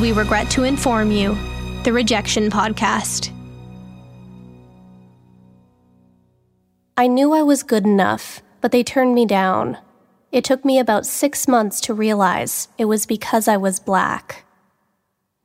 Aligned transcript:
We 0.00 0.12
Regret 0.12 0.48
to 0.52 0.64
Inform 0.64 1.10
You, 1.10 1.36
the 1.84 1.92
Rejection 1.92 2.48
Podcast. 2.48 3.30
I 6.96 7.06
knew 7.06 7.34
I 7.34 7.42
was 7.42 7.62
good 7.62 7.84
enough, 7.84 8.40
but 8.62 8.72
they 8.72 8.82
turned 8.82 9.14
me 9.14 9.26
down. 9.26 9.76
It 10.32 10.42
took 10.42 10.64
me 10.64 10.78
about 10.78 11.04
six 11.04 11.46
months 11.46 11.82
to 11.82 11.92
realize 11.92 12.68
it 12.78 12.86
was 12.86 13.04
because 13.04 13.46
I 13.46 13.58
was 13.58 13.78
black. 13.78 14.46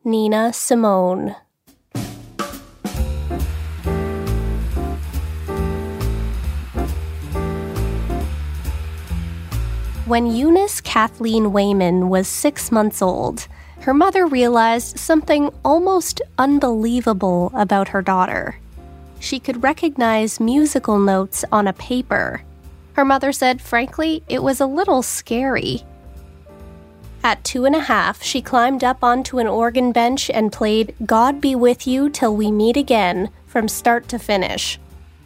Nina 0.05 0.53
Simone. 0.53 1.35
When 10.05 10.27
Eunice 10.27 10.79
Kathleen 10.79 11.45
Waymon 11.45 12.07
was 12.07 12.29
six 12.29 12.71
months 12.71 13.01
old, 13.01 13.49
her 13.85 13.93
mother 13.93 14.25
realized 14.25 14.97
something 14.97 15.47
almost 15.63 16.19
unbelievable 16.39 17.51
about 17.53 17.89
her 17.89 18.01
daughter. 18.01 18.57
She 19.19 19.39
could 19.39 19.61
recognize 19.61 20.39
musical 20.39 20.97
notes 20.97 21.45
on 21.51 21.67
a 21.67 21.73
paper. 21.73 22.41
Her 22.93 23.05
mother 23.05 23.31
said, 23.31 23.61
frankly, 23.61 24.23
it 24.27 24.41
was 24.41 24.59
a 24.59 24.65
little 24.65 25.03
scary. 25.03 25.83
At 27.23 27.43
two 27.43 27.65
and 27.65 27.75
a 27.75 27.81
half, 27.81 28.23
she 28.23 28.41
climbed 28.41 28.83
up 28.83 29.03
onto 29.03 29.37
an 29.37 29.45
organ 29.45 29.91
bench 29.91 30.31
and 30.31 30.51
played 30.51 30.95
God 31.05 31.39
Be 31.39 31.53
With 31.53 31.85
You 31.85 32.09
Till 32.09 32.35
We 32.35 32.49
Meet 32.49 32.77
Again 32.77 33.29
from 33.45 33.67
start 33.67 34.07
to 34.09 34.17
finish. 34.17 34.79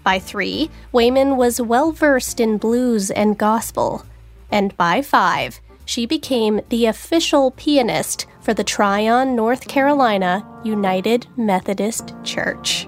By 0.03 0.19
three, 0.19 0.69
Waymon 0.94 1.38
was 1.38 1.62
well 1.62 1.94
versed 1.94 2.42
in 2.42 2.58
blues 2.58 3.09
and 3.09 3.38
gospel. 3.38 4.06
And 4.52 4.75
by 4.75 5.02
five, 5.02 5.62
she 5.86 6.06
became 6.06 6.59
the 6.68 6.88
official 6.88 7.52
pianist 7.52 8.25
for 8.42 8.54
the 8.54 8.64
Tryon, 8.64 9.36
North 9.36 9.68
Carolina 9.68 10.46
United 10.64 11.28
Methodist 11.38 12.14
Church. 12.24 12.88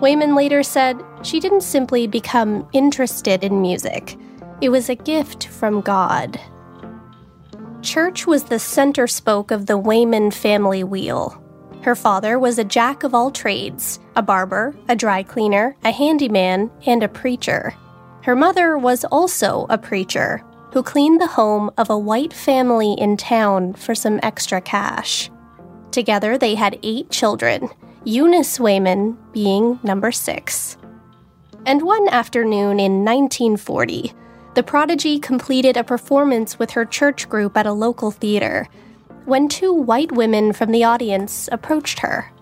Waymon 0.00 0.36
later 0.36 0.62
said 0.62 1.02
she 1.22 1.40
didn't 1.40 1.62
simply 1.62 2.06
become 2.06 2.68
interested 2.72 3.42
in 3.42 3.62
music, 3.62 4.16
it 4.60 4.68
was 4.68 4.88
a 4.88 4.94
gift 4.94 5.48
from 5.48 5.80
God. 5.80 6.40
Church 7.82 8.26
was 8.26 8.44
the 8.44 8.58
center 8.58 9.06
spoke 9.06 9.50
of 9.50 9.66
the 9.66 9.78
Waymon 9.78 10.32
family 10.32 10.82
wheel. 10.82 11.42
Her 11.82 11.94
father 11.94 12.38
was 12.38 12.58
a 12.58 12.64
jack 12.64 13.04
of 13.04 13.14
all 13.14 13.30
trades 13.30 14.00
a 14.16 14.22
barber, 14.22 14.74
a 14.88 14.96
dry 14.96 15.22
cleaner, 15.22 15.76
a 15.84 15.92
handyman, 15.92 16.70
and 16.86 17.02
a 17.02 17.08
preacher. 17.08 17.74
Her 18.22 18.34
mother 18.34 18.76
was 18.76 19.04
also 19.04 19.66
a 19.68 19.78
preacher 19.78 20.42
who 20.72 20.82
cleaned 20.82 21.20
the 21.20 21.26
home 21.26 21.70
of 21.78 21.90
a 21.90 21.98
white 21.98 22.32
family 22.32 22.92
in 22.94 23.16
town 23.16 23.74
for 23.74 23.94
some 23.94 24.20
extra 24.22 24.60
cash. 24.60 25.30
Together, 25.90 26.36
they 26.36 26.54
had 26.54 26.78
eight 26.82 27.10
children, 27.10 27.68
Eunice 28.04 28.58
Waymon 28.58 29.16
being 29.32 29.80
number 29.82 30.12
six. 30.12 30.76
And 31.64 31.82
one 31.82 32.08
afternoon 32.08 32.78
in 32.78 33.04
1940, 33.04 34.12
the 34.54 34.62
prodigy 34.62 35.18
completed 35.18 35.76
a 35.76 35.84
performance 35.84 36.58
with 36.58 36.70
her 36.70 36.84
church 36.84 37.28
group 37.28 37.56
at 37.56 37.66
a 37.66 37.72
local 37.72 38.10
theater 38.10 38.68
when 39.26 39.48
two 39.48 39.72
white 39.72 40.12
women 40.12 40.52
from 40.52 40.70
the 40.70 40.84
audience 40.84 41.48
approached 41.50 41.98
her. 41.98 42.32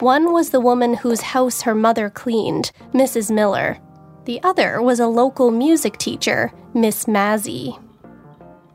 One 0.00 0.32
was 0.32 0.50
the 0.50 0.60
woman 0.60 0.94
whose 0.94 1.20
house 1.20 1.62
her 1.62 1.74
mother 1.74 2.10
cleaned, 2.10 2.72
Mrs. 2.92 3.30
Miller. 3.30 3.78
The 4.24 4.42
other 4.42 4.82
was 4.82 5.00
a 5.00 5.06
local 5.06 5.50
music 5.50 5.98
teacher, 5.98 6.52
Miss 6.74 7.06
Mazzy. 7.06 7.80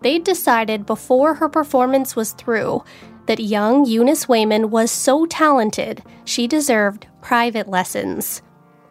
They'd 0.02 0.24
decided 0.24 0.86
before 0.86 1.36
her 1.36 1.50
performance 1.50 2.16
was 2.16 2.34
through 2.34 2.84
that 3.26 3.40
young 3.40 3.86
Eunice 3.86 4.26
Waymon 4.26 4.70
was 4.70 4.92
so 4.92 5.26
talented 5.26 6.04
she 6.26 6.48
deserved 6.48 7.08
private 7.22 7.68
lessons. 7.68 8.42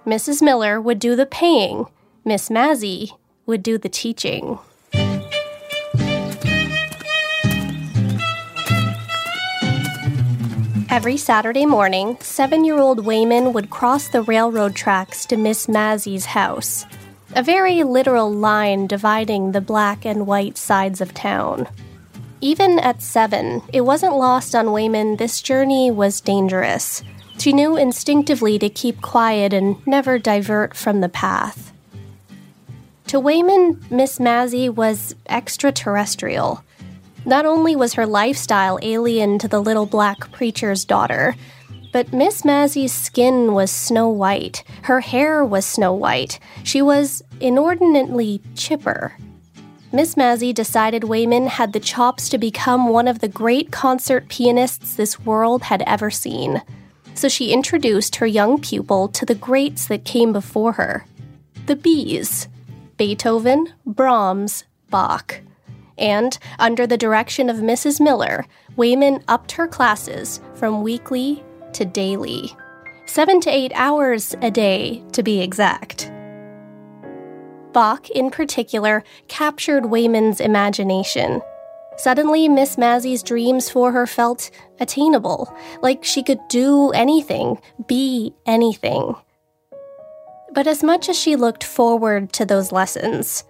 Mrs. 0.07 0.43
Miller 0.43 0.81
would 0.81 0.99
do 0.99 1.17
the 1.17 1.27
paying, 1.27 1.87
Miss 2.25 2.49
Mazzy 2.49 3.11
would 3.47 3.63
do 3.63 3.79
the 3.79 3.89
teaching. 3.89 4.59
Every 10.95 11.17
Saturday 11.17 11.67
morning, 11.67 12.19
seven 12.21 12.65
year 12.65 12.79
old 12.79 13.05
Waymon 13.05 13.53
would 13.53 13.69
cross 13.69 14.07
the 14.07 14.23
railroad 14.23 14.77
tracks 14.77 15.27
to 15.27 15.37
Miss 15.37 15.67
Mazzy's 15.67 16.25
house, 16.25 16.87
a 17.35 17.43
very 17.43 17.83
literal 17.83 18.33
line 18.33 18.87
dividing 18.87 19.51
the 19.51 19.61
black 19.61 20.07
and 20.07 20.25
white 20.25 20.57
sides 20.57 21.01
of 21.01 21.13
town. 21.13 21.67
Even 22.41 22.79
at 22.79 23.03
seven, 23.03 23.61
it 23.73 23.81
wasn't 23.81 24.15
lost 24.17 24.55
on 24.55 24.67
Waymon 24.67 25.19
this 25.19 25.43
journey 25.43 25.91
was 25.91 26.21
dangerous. 26.21 27.03
She 27.39 27.53
knew 27.53 27.77
instinctively 27.77 28.57
to 28.61 28.69
keep 28.69 29.03
quiet 29.03 29.53
and 29.53 29.85
never 29.89 30.21
divert 30.21 30.77
from 30.77 31.01
the 31.01 31.09
path. 31.09 31.73
To 33.09 33.21
Waymon, 33.21 33.91
Miss 33.91 34.21
Mazzy 34.21 34.73
was 34.73 35.17
extraterrestrial. 35.29 36.63
Not 37.27 37.47
only 37.47 37.75
was 37.75 37.95
her 37.95 38.07
lifestyle 38.07 38.79
alien 38.83 39.39
to 39.39 39.49
the 39.49 39.61
little 39.61 39.87
black 39.87 40.31
preacher's 40.33 40.85
daughter, 40.85 41.35
but 41.93 42.13
Miss 42.13 42.43
Mazzy's 42.43 42.93
skin 42.93 43.55
was 43.55 43.71
snow 43.71 44.09
white, 44.09 44.65
her 44.83 45.01
hair 45.01 45.45
was 45.45 45.65
snow 45.65 45.93
white, 45.93 46.39
she 46.65 46.83
was 46.83 47.23
inordinately 47.41 48.43
chipper. 48.57 49.17
Miss 49.93 50.17
Mazzy 50.17 50.53
decided 50.53 51.05
Waymon 51.05 51.47
had 51.47 51.73
the 51.73 51.79
chops 51.79 52.29
to 52.31 52.37
become 52.37 52.89
one 52.89 53.07
of 53.07 53.21
the 53.21 53.29
great 53.29 53.71
concert 53.71 54.29
pianists 54.29 54.97
this 54.97 55.21
world 55.21 55.63
had 55.63 55.83
ever 55.87 56.11
seen. 56.11 56.63
So 57.15 57.29
she 57.29 57.53
introduced 57.53 58.17
her 58.17 58.27
young 58.27 58.61
pupil 58.61 59.07
to 59.11 59.25
the 59.25 59.37
greats 59.37 59.87
that 59.87 60.05
came 60.05 60.33
before 60.33 60.73
her 60.73 61.07
the 61.67 61.77
Bees 61.77 62.49
Beethoven, 62.97 63.73
Brahms, 63.87 64.65
Bach. 64.91 65.41
And, 65.99 66.39
under 66.59 66.87
the 66.87 66.97
direction 66.97 67.49
of 67.49 67.57
Mrs. 67.59 68.01
Miller, 68.01 68.45
Waymon 68.77 69.23
upped 69.29 69.53
her 69.53 69.69
classes 69.69 70.41
from 70.55 70.83
weekly 70.83 71.45
to 71.75 71.85
daily. 71.85 72.55
Seven 73.07 73.41
to 73.41 73.51
eight 73.51 73.73
hours 73.75 74.35
a 74.43 74.51
day, 74.51 75.05
to 75.13 75.23
be 75.23 75.41
exact. 75.41 76.11
Bach, 77.73 78.09
in 78.11 78.31
particular, 78.31 79.05
captured 79.29 79.85
Waymon's 79.85 80.41
imagination. 80.41 81.43
Suddenly, 81.97 82.49
Miss 82.49 82.77
Mazzy's 82.77 83.23
dreams 83.23 83.69
for 83.69 83.93
her 83.93 84.07
felt 84.07 84.51
attainable, 84.81 85.55
like 85.83 86.03
she 86.03 86.23
could 86.23 86.41
do 86.49 86.91
anything, 86.91 87.59
be 87.87 88.33
anything. 88.47 89.15
But 90.53 90.67
as 90.67 90.83
much 90.83 91.09
as 91.09 91.19
she 91.19 91.37
looked 91.37 91.65
forward 91.65 92.33
to 92.35 92.45
those 92.45 92.73
lessons, 92.73 93.45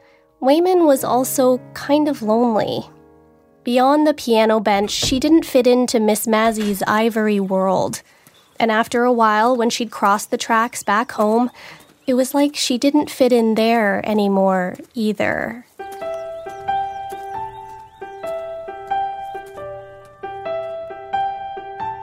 Waymon 0.45 0.87
was 0.87 1.03
also 1.03 1.57
kind 1.73 2.07
of 2.07 2.21
lonely. 2.21 2.91
Beyond 3.63 4.07
the 4.07 4.13
piano 4.13 4.61
bench, 4.61 4.91
she 4.91 5.19
didn't 5.19 5.47
fit 5.47 5.67
into 5.67 5.99
Miss 5.99 6.27
Mazzy's 6.27 6.83
ivory 6.87 7.41
world. 7.41 8.03
And 8.61 8.71
after 8.71 9.05
a 9.05 9.13
while, 9.13 9.57
when 9.57 9.71
she'd 9.71 9.91
crossed 9.91 10.31
the 10.31 10.37
tracks 10.37 10.83
back 10.83 11.13
home, 11.13 11.51
it 12.07 12.13
was 12.13 12.35
like 12.35 12.57
she 12.57 12.77
didn't 12.77 13.09
fit 13.09 13.33
in 13.33 13.55
there 13.55 14.07
anymore 14.07 14.77
either. 14.93 15.65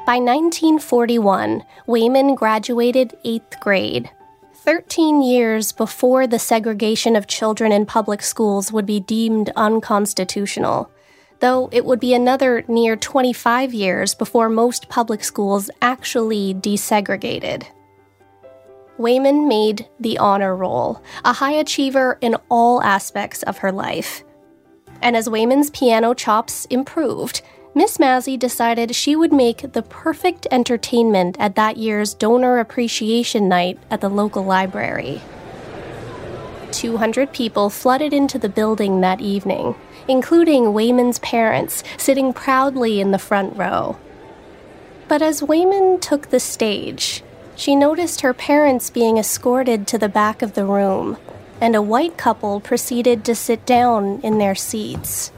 By 0.04 0.18
1941, 0.18 1.64
Waymon 1.88 2.36
graduated 2.36 3.16
eighth 3.24 3.60
grade. 3.60 4.10
13 4.62 5.22
years 5.22 5.72
before 5.72 6.28
the 6.28 6.40
segregation 6.40 7.16
of 7.16 7.28
children 7.28 7.72
in 7.72 7.86
public 7.86 8.22
schools 8.22 8.72
would 8.72 8.86
be 8.86 9.00
deemed 9.00 9.52
unconstitutional 9.56 10.90
though 11.42 11.68
it 11.72 11.84
would 11.84 12.00
be 12.00 12.14
another 12.14 12.64
near 12.68 12.96
25 12.96 13.74
years 13.74 14.16
before 14.16 14.48
most 14.48 14.88
public 14.88 15.24
schools 15.24 15.70
actually 15.82 16.54
desegregated. 16.54 17.66
Waymon 18.98 19.48
made 19.48 19.88
the 20.00 20.20
honor 20.20 20.56
roll, 20.56 21.02
a 21.26 21.34
high 21.34 21.54
achiever 21.54 22.18
in 22.22 22.36
all 22.50 22.82
aspects 22.84 23.42
of 23.44 23.58
her 23.58 23.72
life. 23.72 24.24
And 25.02 25.18
as 25.18 25.28
Waymon's 25.28 25.72
piano 25.72 26.14
chops 26.14 26.66
improved, 26.66 27.42
Miss 27.74 27.98
Mazzy 27.98 28.38
decided 28.38 28.94
she 28.94 29.16
would 29.16 29.32
make 29.32 29.72
the 29.72 29.82
perfect 29.82 30.46
entertainment 30.52 31.38
at 31.40 31.56
that 31.56 31.78
year's 31.78 32.14
donor 32.14 32.60
appreciation 32.60 33.48
night 33.48 33.80
at 33.90 34.02
the 34.02 34.10
local 34.10 34.44
library. 34.44 35.22
200 36.74 37.32
people 37.32 37.70
flooded 37.70 38.12
into 38.14 38.38
the 38.38 38.50
building 38.50 39.00
that 39.02 39.22
evening, 39.22 39.76
including 40.08 40.74
Waymon's 40.74 41.20
parents 41.20 41.82
sitting 41.98 42.34
proudly 42.34 43.00
in 43.00 43.12
the 43.12 43.20
front 43.20 43.56
row. 43.56 43.98
But 45.08 45.22
as 45.22 45.42
Waymon 45.42 46.02
took 46.02 46.30
the 46.30 46.40
stage, 46.42 47.24
she 47.56 47.76
noticed 47.76 48.22
her 48.22 48.34
parents 48.34 48.90
being 48.90 49.18
escorted 49.18 49.88
to 49.88 49.98
the 49.98 50.10
back 50.10 50.42
of 50.42 50.56
the 50.56 50.66
room, 50.66 51.18
and 51.62 51.76
a 51.76 51.82
white 51.82 52.18
couple 52.18 52.60
proceeded 52.60 53.24
to 53.26 53.36
sit 53.36 53.66
down 53.66 54.20
in 54.24 54.40
their 54.40 54.56
seats. 54.56 55.32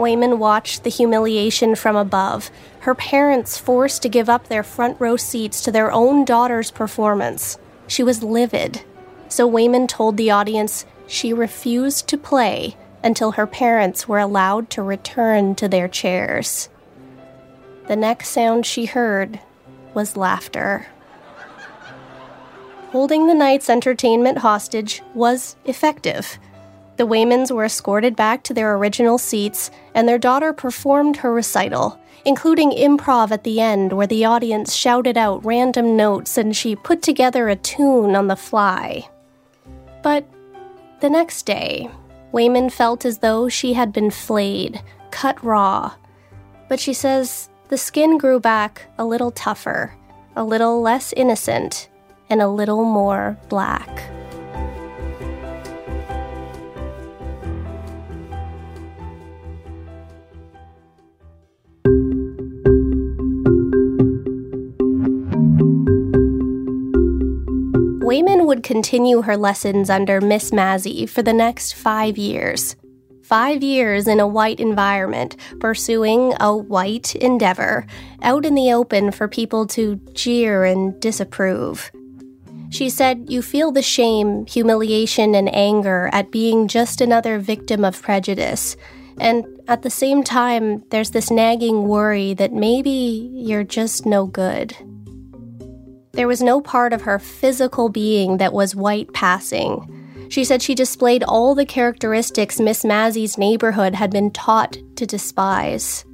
Waymon 0.00 0.38
watched 0.38 0.82
the 0.82 0.90
humiliation 0.90 1.74
from 1.74 1.94
above, 1.94 2.50
her 2.80 2.94
parents 2.94 3.58
forced 3.58 4.00
to 4.02 4.08
give 4.08 4.30
up 4.30 4.48
their 4.48 4.62
front 4.62 4.98
row 4.98 5.16
seats 5.16 5.60
to 5.62 5.70
their 5.70 5.92
own 5.92 6.24
daughter's 6.24 6.70
performance. 6.70 7.58
She 7.86 8.02
was 8.02 8.22
livid, 8.22 8.82
so 9.28 9.48
Waymon 9.48 9.86
told 9.86 10.16
the 10.16 10.30
audience 10.30 10.86
she 11.06 11.32
refused 11.32 12.08
to 12.08 12.16
play 12.16 12.76
until 13.04 13.32
her 13.32 13.46
parents 13.46 14.08
were 14.08 14.18
allowed 14.18 14.70
to 14.70 14.82
return 14.82 15.54
to 15.56 15.68
their 15.68 15.88
chairs. 15.88 16.68
The 17.86 17.96
next 17.96 18.30
sound 18.30 18.64
she 18.64 18.86
heard 18.86 19.40
was 19.92 20.16
laughter. 20.16 20.86
Holding 22.92 23.26
the 23.26 23.34
night's 23.34 23.70
entertainment 23.70 24.38
hostage 24.38 25.02
was 25.14 25.56
effective. 25.64 26.38
The 27.00 27.06
Waymons 27.06 27.50
were 27.50 27.64
escorted 27.64 28.14
back 28.14 28.42
to 28.42 28.52
their 28.52 28.76
original 28.76 29.16
seats, 29.16 29.70
and 29.94 30.06
their 30.06 30.18
daughter 30.18 30.52
performed 30.52 31.16
her 31.16 31.32
recital, 31.32 31.98
including 32.26 32.72
improv 32.72 33.30
at 33.30 33.42
the 33.42 33.58
end 33.58 33.94
where 33.94 34.06
the 34.06 34.26
audience 34.26 34.74
shouted 34.74 35.16
out 35.16 35.42
random 35.42 35.96
notes 35.96 36.36
and 36.36 36.54
she 36.54 36.76
put 36.76 37.00
together 37.00 37.48
a 37.48 37.56
tune 37.56 38.14
on 38.14 38.26
the 38.26 38.36
fly. 38.36 39.08
But 40.02 40.28
the 41.00 41.08
next 41.08 41.46
day, 41.46 41.88
Waymon 42.34 42.70
felt 42.70 43.06
as 43.06 43.20
though 43.20 43.48
she 43.48 43.72
had 43.72 43.94
been 43.94 44.10
flayed, 44.10 44.82
cut 45.10 45.42
raw. 45.42 45.94
But 46.68 46.80
she 46.80 46.92
says 46.92 47.48
the 47.68 47.78
skin 47.78 48.18
grew 48.18 48.38
back 48.38 48.90
a 48.98 49.06
little 49.06 49.30
tougher, 49.30 49.96
a 50.36 50.44
little 50.44 50.82
less 50.82 51.14
innocent, 51.14 51.88
and 52.28 52.42
a 52.42 52.48
little 52.48 52.84
more 52.84 53.38
black. 53.48 54.19
Waymon 68.10 68.44
would 68.46 68.64
continue 68.64 69.22
her 69.22 69.36
lessons 69.36 69.88
under 69.88 70.20
Miss 70.20 70.50
Mazzy 70.50 71.08
for 71.08 71.22
the 71.22 71.32
next 71.32 71.76
five 71.76 72.18
years. 72.18 72.74
Five 73.22 73.62
years 73.62 74.08
in 74.08 74.18
a 74.18 74.26
white 74.26 74.58
environment, 74.58 75.36
pursuing 75.60 76.34
a 76.40 76.56
white 76.56 77.14
endeavor, 77.14 77.86
out 78.20 78.44
in 78.44 78.56
the 78.56 78.72
open 78.72 79.12
for 79.12 79.28
people 79.28 79.64
to 79.68 79.94
jeer 80.12 80.64
and 80.64 81.00
disapprove. 81.00 81.92
She 82.70 82.90
said, 82.90 83.30
You 83.30 83.42
feel 83.42 83.70
the 83.70 83.80
shame, 83.80 84.44
humiliation, 84.44 85.36
and 85.36 85.48
anger 85.54 86.10
at 86.12 86.32
being 86.32 86.66
just 86.66 87.00
another 87.00 87.38
victim 87.38 87.84
of 87.84 88.02
prejudice. 88.02 88.76
And 89.20 89.46
at 89.68 89.82
the 89.82 89.90
same 89.90 90.24
time, 90.24 90.82
there's 90.90 91.10
this 91.10 91.30
nagging 91.30 91.86
worry 91.86 92.34
that 92.34 92.52
maybe 92.52 93.30
you're 93.32 93.62
just 93.62 94.04
no 94.04 94.26
good. 94.26 94.74
There 96.12 96.28
was 96.28 96.42
no 96.42 96.60
part 96.60 96.92
of 96.92 97.02
her 97.02 97.18
physical 97.18 97.88
being 97.88 98.38
that 98.38 98.52
was 98.52 98.74
white 98.74 99.12
passing. 99.12 100.26
She 100.28 100.44
said 100.44 100.60
she 100.60 100.74
displayed 100.74 101.22
all 101.22 101.54
the 101.54 101.66
characteristics 101.66 102.60
Miss 102.60 102.84
Mazzy's 102.84 103.38
neighborhood 103.38 103.94
had 103.94 104.10
been 104.10 104.30
taught 104.30 104.76
to 104.96 105.06
despise. 105.06 106.04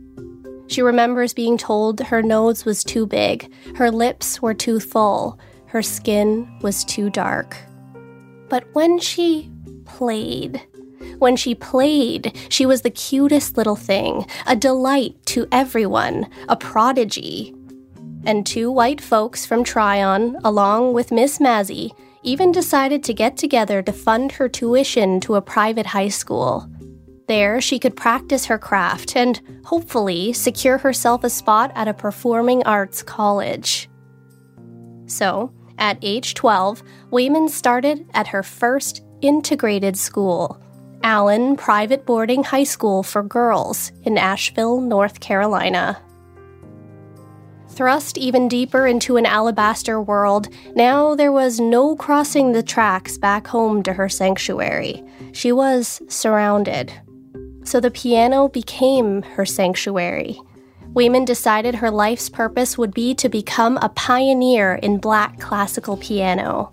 She 0.68 0.82
remembers 0.82 1.32
being 1.32 1.56
told 1.56 2.00
her 2.00 2.22
nose 2.22 2.64
was 2.64 2.84
too 2.84 3.06
big, 3.06 3.50
her 3.76 3.90
lips 3.90 4.42
were 4.42 4.54
too 4.54 4.80
full, 4.80 5.38
her 5.66 5.82
skin 5.82 6.48
was 6.60 6.84
too 6.84 7.08
dark. 7.08 7.56
But 8.48 8.64
when 8.74 8.98
she 8.98 9.50
played, 9.84 10.60
when 11.18 11.36
she 11.36 11.54
played, 11.54 12.36
she 12.48 12.66
was 12.66 12.82
the 12.82 12.90
cutest 12.90 13.56
little 13.56 13.76
thing, 13.76 14.26
a 14.46 14.56
delight 14.56 15.14
to 15.26 15.46
everyone, 15.50 16.28
a 16.48 16.56
prodigy 16.56 17.55
and 18.26 18.44
two 18.44 18.70
white 18.70 19.00
folks 19.00 19.46
from 19.46 19.64
Tryon, 19.64 20.36
along 20.44 20.92
with 20.92 21.12
Miss 21.12 21.38
Mazzy, 21.38 21.92
even 22.22 22.52
decided 22.52 23.02
to 23.04 23.14
get 23.14 23.36
together 23.36 23.82
to 23.82 23.92
fund 23.92 24.32
her 24.32 24.48
tuition 24.48 25.20
to 25.20 25.36
a 25.36 25.40
private 25.40 25.86
high 25.86 26.08
school. 26.08 26.68
There, 27.28 27.60
she 27.60 27.78
could 27.78 27.96
practice 27.96 28.46
her 28.46 28.58
craft 28.58 29.16
and, 29.16 29.40
hopefully, 29.64 30.32
secure 30.32 30.78
herself 30.78 31.24
a 31.24 31.30
spot 31.30 31.72
at 31.74 31.88
a 31.88 31.94
performing 31.94 32.62
arts 32.64 33.02
college. 33.02 33.88
So, 35.06 35.52
at 35.78 35.98
age 36.02 36.34
12, 36.34 36.82
Waymon 37.10 37.48
started 37.48 38.08
at 38.14 38.28
her 38.28 38.42
first 38.42 39.04
integrated 39.22 39.96
school, 39.96 40.60
Allen 41.02 41.56
Private 41.56 42.06
Boarding 42.06 42.42
High 42.42 42.64
School 42.64 43.02
for 43.02 43.22
Girls 43.22 43.92
in 44.02 44.18
Asheville, 44.18 44.80
North 44.80 45.20
Carolina. 45.20 46.00
Thrust 47.70 48.16
even 48.16 48.48
deeper 48.48 48.86
into 48.86 49.16
an 49.16 49.26
alabaster 49.26 50.00
world, 50.00 50.48
now 50.74 51.14
there 51.14 51.32
was 51.32 51.60
no 51.60 51.94
crossing 51.96 52.52
the 52.52 52.62
tracks 52.62 53.18
back 53.18 53.46
home 53.46 53.82
to 53.82 53.92
her 53.92 54.08
sanctuary. 54.08 55.04
She 55.32 55.52
was 55.52 56.00
surrounded. 56.08 56.92
So 57.64 57.80
the 57.80 57.90
piano 57.90 58.48
became 58.48 59.22
her 59.22 59.44
sanctuary. 59.44 60.40
Waymon 60.94 61.26
decided 61.26 61.74
her 61.74 61.90
life's 61.90 62.30
purpose 62.30 62.78
would 62.78 62.94
be 62.94 63.14
to 63.16 63.28
become 63.28 63.76
a 63.78 63.90
pioneer 63.90 64.76
in 64.76 64.96
black 64.96 65.38
classical 65.38 65.98
piano. 65.98 66.70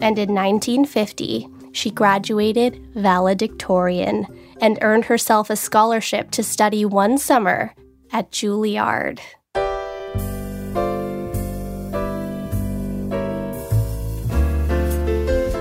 And 0.00 0.18
in 0.18 0.32
1950, 0.32 1.48
she 1.72 1.90
graduated 1.90 2.88
valedictorian 2.94 4.26
and 4.62 4.78
earned 4.80 5.04
herself 5.06 5.50
a 5.50 5.56
scholarship 5.56 6.30
to 6.30 6.42
study 6.42 6.84
one 6.84 7.18
summer 7.18 7.74
at 8.12 8.30
Juilliard. 8.30 9.18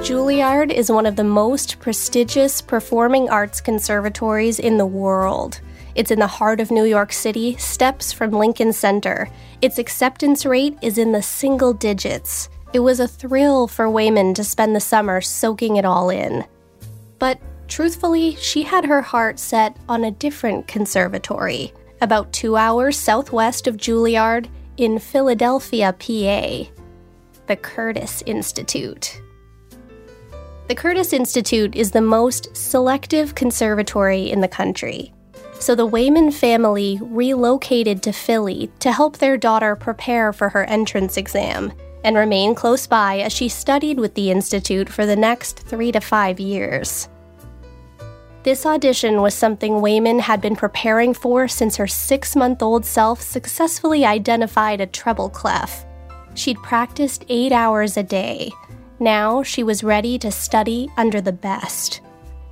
Juilliard 0.03 0.69
is 0.69 0.91
one 0.91 1.05
of 1.05 1.15
the 1.15 1.23
most 1.23 1.79
prestigious 1.79 2.61
performing 2.61 3.29
arts 3.29 3.61
conservatories 3.61 4.59
in 4.59 4.77
the 4.77 4.85
world. 4.85 5.61
It's 5.95 6.11
in 6.11 6.19
the 6.19 6.27
heart 6.27 6.59
of 6.59 6.71
New 6.71 6.83
York 6.83 7.13
City, 7.13 7.55
steps 7.55 8.11
from 8.11 8.31
Lincoln 8.31 8.73
Center. 8.73 9.29
Its 9.61 9.77
acceptance 9.77 10.45
rate 10.45 10.77
is 10.81 10.97
in 10.97 11.13
the 11.13 11.21
single 11.21 11.71
digits. 11.71 12.49
It 12.73 12.81
was 12.81 12.99
a 12.99 13.07
thrill 13.07 13.65
for 13.65 13.85
Waymon 13.85 14.35
to 14.35 14.43
spend 14.43 14.75
the 14.75 14.81
summer 14.81 15.21
soaking 15.21 15.77
it 15.77 15.85
all 15.85 16.09
in. 16.09 16.43
But 17.17 17.39
truthfully, 17.69 18.35
she 18.35 18.63
had 18.63 18.83
her 18.83 19.01
heart 19.01 19.39
set 19.39 19.77
on 19.87 20.03
a 20.03 20.11
different 20.11 20.67
conservatory, 20.67 21.71
about 22.01 22.33
two 22.33 22.57
hours 22.57 22.97
southwest 22.99 23.67
of 23.67 23.77
Juilliard 23.77 24.49
in 24.75 24.99
Philadelphia, 24.99 25.93
PA. 25.93 26.69
The 27.47 27.55
Curtis 27.55 28.21
Institute. 28.25 29.21
The 30.67 30.75
Curtis 30.75 31.11
Institute 31.11 31.75
is 31.75 31.91
the 31.91 32.01
most 32.01 32.55
selective 32.55 33.35
conservatory 33.35 34.31
in 34.31 34.39
the 34.39 34.47
country. 34.47 35.13
So 35.59 35.75
the 35.75 35.87
Waymon 35.87 36.33
family 36.33 36.99
relocated 37.01 38.01
to 38.03 38.13
Philly 38.13 38.71
to 38.79 38.93
help 38.93 39.17
their 39.17 39.35
daughter 39.35 39.75
prepare 39.75 40.31
for 40.31 40.49
her 40.49 40.63
entrance 40.63 41.17
exam 41.17 41.73
and 42.05 42.15
remain 42.15 42.55
close 42.55 42.87
by 42.87 43.19
as 43.19 43.33
she 43.33 43.49
studied 43.49 43.99
with 43.99 44.15
the 44.15 44.31
Institute 44.31 44.87
for 44.87 45.05
the 45.05 45.17
next 45.17 45.59
three 45.59 45.91
to 45.91 45.99
five 45.99 46.39
years. 46.39 47.09
This 48.43 48.65
audition 48.65 49.21
was 49.21 49.33
something 49.33 49.73
Waymon 49.73 50.21
had 50.21 50.39
been 50.41 50.55
preparing 50.55 51.13
for 51.13 51.47
since 51.49 51.75
her 51.75 51.87
six 51.87 52.37
month 52.37 52.61
old 52.61 52.85
self 52.85 53.21
successfully 53.21 54.05
identified 54.05 54.79
a 54.79 54.85
treble 54.85 55.29
clef. 55.29 55.85
She'd 56.35 56.57
practiced 56.57 57.25
eight 57.29 57.51
hours 57.51 57.95
a 57.95 58.03
day, 58.03 58.51
now 59.03 59.43
she 59.43 59.63
was 59.63 59.83
ready 59.83 60.17
to 60.17 60.31
study 60.31 60.89
under 60.95 61.19
the 61.19 61.33
best. 61.33 61.99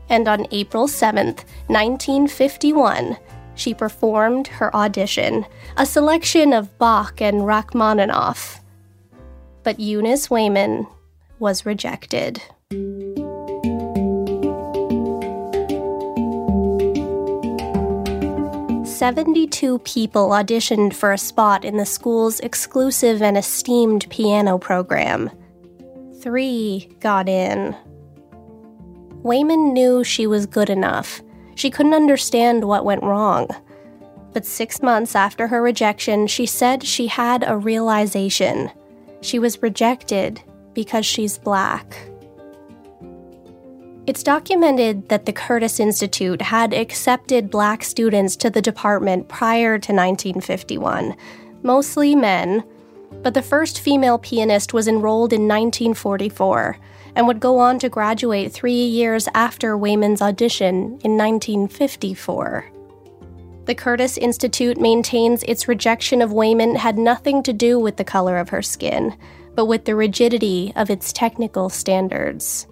And 0.10 0.28
on 0.28 0.46
April 0.52 0.88
7th, 0.88 1.46
1951, 1.68 3.18
she 3.56 3.74
performed 3.74 4.48
her 4.48 4.76
audition, 4.76 5.46
a 5.78 5.86
selection 5.86 6.52
of 6.52 6.78
Bach 6.78 7.22
and 7.22 7.48
Rachmaninoff. 7.48 8.60
But 9.64 9.80
Eunice 9.80 10.28
Waymon 10.28 10.88
was 11.40 11.66
rejected. 11.66 12.42
Seventy-two 18.86 19.80
people 19.80 20.30
auditioned 20.30 20.94
for 20.94 21.12
a 21.12 21.18
spot 21.18 21.66
in 21.66 21.78
the 21.78 21.86
school's 21.86 22.40
exclusive 22.42 23.22
and 23.22 23.36
esteemed 23.36 24.08
piano 24.10 24.60
program 24.60 25.32
three 26.22 26.90
got 27.00 27.28
in. 27.28 27.76
Waymon 29.24 29.74
knew 29.74 30.04
she 30.04 30.28
was 30.28 30.46
good 30.46 30.70
enough. 30.70 31.22
She 31.56 31.70
couldn't 31.70 31.94
understand 31.94 32.64
what 32.64 32.86
went 32.86 33.04
wrong. 33.04 33.48
But 34.34 34.46
six 34.46 34.82
months 34.82 35.16
after 35.16 35.48
her 35.48 35.62
rejection, 35.62 36.28
she 36.28 36.46
said 36.46 36.84
she 36.84 37.08
had 37.08 37.44
a 37.46 37.58
realization. 37.58 38.72
She 39.22 39.40
was 39.40 39.62
rejected 39.62 40.42
because 40.74 41.06
she's 41.06 41.38
black. 41.38 41.98
It's 44.08 44.24
documented 44.24 45.10
that 45.10 45.26
the 45.26 45.34
Curtis 45.34 45.80
Institute 45.80 46.42
had 46.42 46.74
accepted 46.74 47.52
black 47.52 47.84
students 47.84 48.36
to 48.38 48.50
the 48.50 48.62
department 48.62 49.28
prior 49.28 49.78
to 49.78 49.94
1951, 49.94 51.16
mostly 51.62 52.16
men, 52.16 52.64
but 53.22 53.34
the 53.34 53.42
first 53.42 53.80
female 53.82 54.18
pianist 54.18 54.74
was 54.74 54.88
enrolled 54.88 55.34
in 55.34 55.48
1944 55.48 56.78
and 57.16 57.28
would 57.28 57.40
go 57.40 57.60
on 57.60 57.80
to 57.80 57.90
graduate 57.90 58.52
three 58.52 58.86
years 58.86 59.28
after 59.34 59.78
Waymon's 59.78 60.22
audition 60.22 61.00
in 61.04 61.18
1954. 61.18 62.72
The 63.66 63.76
Curtis 63.76 64.18
Institute 64.18 64.80
maintains 64.80 65.44
its 65.44 65.68
rejection 65.68 66.22
of 66.22 66.32
Waymon 66.32 66.78
had 66.78 66.98
nothing 66.98 67.44
to 67.44 67.54
do 67.54 67.80
with 67.80 67.98
the 67.98 68.04
color 68.04 68.38
of 68.38 68.50
her 68.50 68.62
skin, 68.62 69.16
but 69.56 69.66
with 69.66 69.86
the 69.86 69.96
rigidity 69.96 70.74
of 70.76 70.90
its 70.90 71.14
technical 71.14 71.70
standards. 71.70 72.68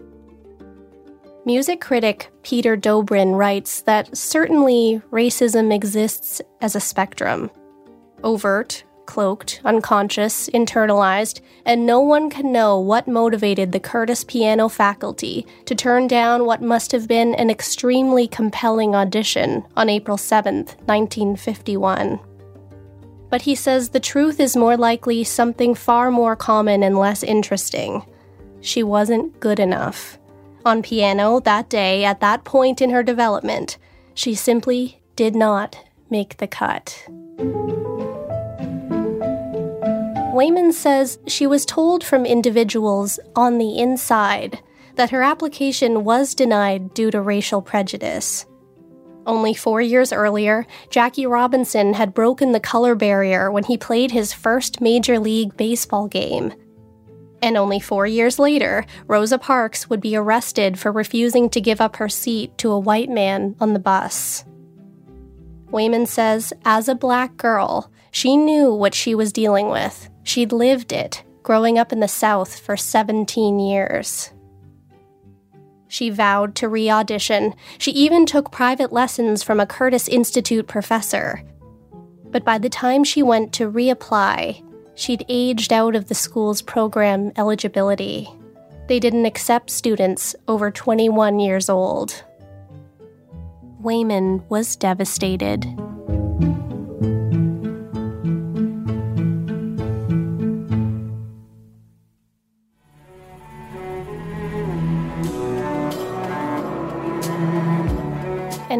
Music 1.46 1.80
critic 1.80 2.32
Peter 2.44 2.76
Dobrin 2.76 3.36
writes 3.36 3.82
that 3.82 4.16
certainly 4.16 5.02
racism 5.12 5.74
exists 5.74 6.42
as 6.62 6.76
a 6.76 6.80
spectrum 6.80 7.50
overt, 8.24 8.84
cloaked, 9.10 9.60
unconscious, 9.66 10.48
internalized, 10.50 11.42
and 11.66 11.84
no 11.84 12.00
one 12.00 12.30
can 12.30 12.52
know 12.52 12.80
what 12.80 13.08
motivated 13.08 13.72
the 13.72 13.80
Curtis 13.80 14.24
piano 14.24 14.70
faculty 14.70 15.48
to 15.66 15.74
turn 15.74 16.08
down 16.08 16.46
what 16.46 16.62
must 16.62 16.92
have 16.92 17.08
been 17.08 17.34
an 17.34 17.50
extremely 17.50 18.28
compelling 18.28 18.94
audition 18.94 19.66
on 19.76 19.90
April 19.90 20.16
7, 20.16 20.58
1951. 20.86 22.20
But 23.32 23.42
he 23.42 23.56
says 23.56 23.90
the 23.90 24.00
truth 24.00 24.40
is 24.40 24.56
more 24.56 24.78
likely 24.78 25.24
something 25.24 25.74
far 25.74 26.12
more 26.12 26.36
common 26.36 26.84
and 26.84 26.96
less 26.96 27.24
interesting. 27.24 28.06
She 28.62 28.84
wasn't 28.84 29.40
good 29.40 29.60
enough. 29.60 30.20
On 30.66 30.84
piano 30.84 31.40
that 31.40 31.68
day, 31.68 32.06
at 32.06 32.20
that 32.20 32.44
point 32.44 32.80
in 32.80 32.92
her 32.92 33.02
development, 33.02 33.80
she 34.14 34.36
simply 34.36 35.02
did 35.16 35.36
not 35.36 35.80
make 36.12 36.38
the 36.38 36.48
cut. 36.48 37.08
Waymon 40.40 40.72
says 40.72 41.20
she 41.28 41.46
was 41.46 41.66
told 41.66 42.02
from 42.02 42.26
individuals 42.26 43.20
on 43.36 43.58
the 43.58 43.78
inside 43.78 44.64
that 44.96 45.10
her 45.10 45.22
application 45.22 46.06
was 46.06 46.34
denied 46.34 46.94
due 46.94 47.12
to 47.12 47.20
racial 47.22 47.62
prejudice. 47.62 48.46
Only 49.28 49.54
four 49.54 49.82
years 49.82 50.14
earlier, 50.14 50.66
Jackie 50.90 51.26
Robinson 51.26 51.94
had 51.94 52.14
broken 52.14 52.54
the 52.54 52.62
color 52.62 52.96
barrier 52.96 53.52
when 53.52 53.66
he 53.66 53.78
played 53.78 54.12
his 54.12 54.32
first 54.32 54.80
Major 54.80 55.20
League 55.20 55.58
Baseball 55.58 56.08
game. 56.08 56.54
And 57.42 57.58
only 57.58 57.82
four 57.82 58.08
years 58.08 58.40
later, 58.40 58.86
Rosa 59.08 59.40
Parks 59.40 59.90
would 59.90 60.00
be 60.00 60.16
arrested 60.16 60.80
for 60.80 60.94
refusing 60.94 61.50
to 61.50 61.60
give 61.60 61.82
up 61.82 61.98
her 61.98 62.08
seat 62.08 62.58
to 62.60 62.72
a 62.72 62.80
white 62.80 63.10
man 63.10 63.58
on 63.60 63.74
the 63.74 63.80
bus. 63.80 64.46
Waymon 65.70 66.08
says, 66.08 66.54
as 66.64 66.88
a 66.88 66.96
black 66.96 67.36
girl, 67.36 67.92
she 68.12 68.38
knew 68.38 68.74
what 68.74 68.96
she 68.96 69.14
was 69.14 69.34
dealing 69.34 69.68
with 69.68 70.10
She'd 70.30 70.52
lived 70.52 70.92
it, 70.92 71.24
growing 71.42 71.80
up 71.80 71.92
in 71.92 72.02
the 72.02 72.08
South 72.08 72.60
for 72.60 72.78
17 72.78 73.60
years. 73.60 74.30
She 75.88 76.12
vowed 76.12 76.54
to 76.58 76.70
re 76.70 76.88
audition. 76.88 77.56
She 77.80 77.90
even 77.94 78.28
took 78.28 78.52
private 78.52 78.94
lessons 78.94 79.42
from 79.42 79.60
a 79.60 79.66
Curtis 79.66 80.08
Institute 80.08 80.68
professor. 80.68 81.42
But 82.26 82.46
by 82.46 82.60
the 82.60 82.70
time 82.70 83.04
she 83.04 83.24
went 83.24 83.54
to 83.54 83.72
reapply, 83.72 84.64
she'd 84.94 85.26
aged 85.30 85.74
out 85.74 85.96
of 85.96 86.10
the 86.10 86.14
school's 86.14 86.62
program 86.62 87.32
eligibility. 87.36 88.30
They 88.88 89.00
didn't 89.00 89.26
accept 89.26 89.72
students 89.72 90.36
over 90.48 90.70
21 90.70 91.40
years 91.40 91.70
old. 91.70 92.24
Waymon 93.82 94.48
was 94.48 94.76
devastated. 94.76 95.66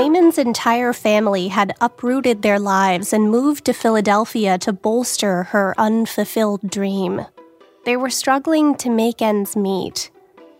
Waymon's 0.00 0.38
entire 0.38 0.94
family 0.94 1.48
had 1.48 1.76
uprooted 1.82 2.40
their 2.40 2.58
lives 2.58 3.12
and 3.12 3.30
moved 3.30 3.66
to 3.66 3.74
Philadelphia 3.74 4.56
to 4.56 4.72
bolster 4.72 5.42
her 5.42 5.74
unfulfilled 5.76 6.70
dream. 6.70 7.26
They 7.84 7.98
were 7.98 8.08
struggling 8.08 8.76
to 8.76 8.88
make 8.88 9.20
ends 9.20 9.56
meet, 9.56 10.10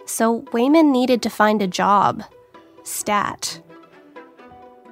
so 0.05 0.43
Waymon 0.53 0.93
needed 0.93 1.23
to 1.23 1.31
find 1.31 1.63
a 1.63 1.67
job. 1.67 2.23
Stat. 2.83 3.63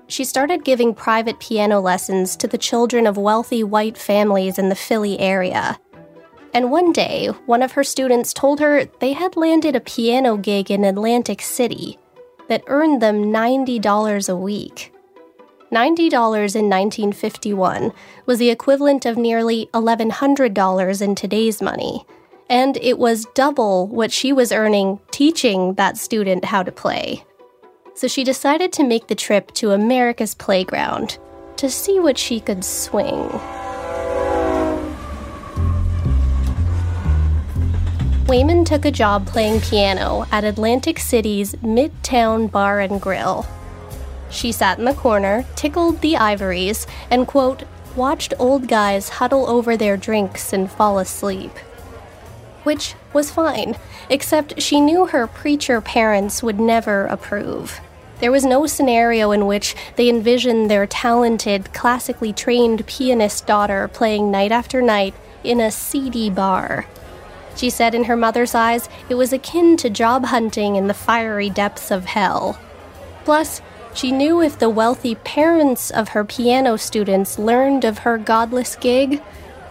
She 0.06 0.24
started 0.24 0.64
giving 0.64 0.94
private 0.94 1.40
piano 1.40 1.78
lessons 1.78 2.34
to 2.36 2.48
the 2.48 2.56
children 2.56 3.06
of 3.06 3.18
wealthy 3.18 3.62
white 3.62 3.98
families 3.98 4.58
in 4.58 4.70
the 4.70 4.74
Philly 4.74 5.20
area. 5.20 5.78
And 6.54 6.70
one 6.70 6.94
day, 6.94 7.26
one 7.44 7.62
of 7.62 7.72
her 7.72 7.84
students 7.84 8.32
told 8.32 8.60
her 8.60 8.86
they 9.00 9.12
had 9.12 9.36
landed 9.36 9.76
a 9.76 9.80
piano 9.80 10.38
gig 10.38 10.70
in 10.70 10.84
Atlantic 10.84 11.42
City 11.42 11.98
that 12.48 12.64
earned 12.66 13.00
them 13.00 13.24
$90 13.24 14.28
a 14.28 14.36
week. 14.36 14.92
$90 15.70 16.10
in 16.56 16.70
1951 16.70 17.92
was 18.24 18.38
the 18.38 18.50
equivalent 18.50 19.04
of 19.04 19.18
nearly 19.18 19.68
$1,100 19.74 21.02
in 21.02 21.14
today's 21.14 21.60
money, 21.60 22.06
and 22.48 22.78
it 22.78 22.98
was 22.98 23.26
double 23.34 23.86
what 23.86 24.10
she 24.10 24.32
was 24.32 24.50
earning 24.50 24.98
teaching 25.10 25.74
that 25.74 25.98
student 25.98 26.46
how 26.46 26.62
to 26.62 26.72
play. 26.72 27.22
So 27.94 28.08
she 28.08 28.24
decided 28.24 28.72
to 28.74 28.84
make 28.84 29.08
the 29.08 29.14
trip 29.14 29.52
to 29.54 29.72
America's 29.72 30.34
Playground 30.34 31.18
to 31.56 31.68
see 31.68 32.00
what 32.00 32.16
she 32.16 32.40
could 32.40 32.64
swing. 32.64 33.28
Waymon 38.28 38.66
took 38.66 38.84
a 38.84 38.90
job 38.90 39.26
playing 39.26 39.62
piano 39.62 40.26
at 40.30 40.44
Atlantic 40.44 40.98
City's 40.98 41.54
Midtown 41.54 42.50
Bar 42.50 42.80
and 42.80 43.00
Grill. 43.00 43.46
She 44.28 44.52
sat 44.52 44.78
in 44.78 44.84
the 44.84 44.92
corner, 44.92 45.46
tickled 45.56 46.02
the 46.02 46.18
ivories, 46.18 46.86
and, 47.10 47.26
quote, 47.26 47.62
watched 47.96 48.34
old 48.38 48.68
guys 48.68 49.08
huddle 49.08 49.48
over 49.48 49.78
their 49.78 49.96
drinks 49.96 50.52
and 50.52 50.70
fall 50.70 50.98
asleep. 50.98 51.52
Which 52.64 52.94
was 53.14 53.30
fine, 53.30 53.76
except 54.10 54.60
she 54.60 54.78
knew 54.78 55.06
her 55.06 55.26
preacher 55.26 55.80
parents 55.80 56.42
would 56.42 56.60
never 56.60 57.06
approve. 57.06 57.80
There 58.20 58.30
was 58.30 58.44
no 58.44 58.66
scenario 58.66 59.30
in 59.30 59.46
which 59.46 59.74
they 59.96 60.10
envisioned 60.10 60.70
their 60.70 60.86
talented, 60.86 61.72
classically 61.72 62.34
trained 62.34 62.86
pianist 62.86 63.46
daughter 63.46 63.88
playing 63.88 64.30
night 64.30 64.52
after 64.52 64.82
night 64.82 65.14
in 65.42 65.62
a 65.62 65.70
seedy 65.70 66.28
bar. 66.28 66.84
She 67.58 67.70
said 67.70 67.92
in 67.92 68.04
her 68.04 68.16
mother's 68.16 68.54
eyes 68.54 68.88
it 69.08 69.16
was 69.16 69.32
akin 69.32 69.76
to 69.78 69.90
job 69.90 70.26
hunting 70.26 70.76
in 70.76 70.86
the 70.86 70.94
fiery 70.94 71.50
depths 71.50 71.90
of 71.90 72.04
hell. 72.04 72.56
Plus, 73.24 73.60
she 73.92 74.12
knew 74.12 74.40
if 74.40 74.56
the 74.56 74.70
wealthy 74.70 75.16
parents 75.16 75.90
of 75.90 76.10
her 76.10 76.24
piano 76.24 76.76
students 76.76 77.36
learned 77.36 77.84
of 77.84 77.98
her 77.98 78.16
godless 78.16 78.76
gig, 78.76 79.20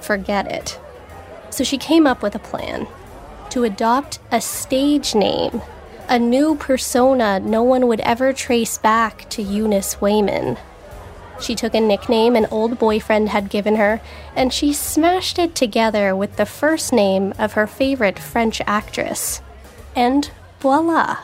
forget 0.01 0.51
it. 0.51 0.77
So 1.49 1.63
she 1.63 1.77
came 1.77 2.05
up 2.05 2.21
with 2.21 2.35
a 2.35 2.39
plan 2.39 2.87
to 3.51 3.63
adopt 3.63 4.19
a 4.33 4.41
stage 4.41 5.15
name, 5.15 5.61
a 6.09 6.19
new 6.19 6.55
persona 6.55 7.39
no 7.39 7.63
one 7.63 7.87
would 7.87 8.01
ever 8.01 8.33
trace 8.33 8.77
back 8.77 9.29
to 9.29 9.41
Eunice 9.41 9.95
Waymon. 9.95 10.57
She 11.39 11.55
took 11.55 11.75
a 11.75 11.81
nickname 11.81 12.35
an 12.35 12.47
old 12.51 12.79
boyfriend 12.79 13.29
had 13.29 13.49
given 13.49 13.75
her, 13.75 14.01
and 14.35 14.51
she 14.51 14.73
smashed 14.73 15.37
it 15.37 15.55
together 15.55 16.15
with 16.15 16.35
the 16.35 16.45
first 16.45 16.91
name 16.91 17.33
of 17.37 17.53
her 17.53 17.67
favorite 17.67 18.19
French 18.19 18.61
actress. 18.65 19.41
And 19.95 20.29
voila! 20.59 21.19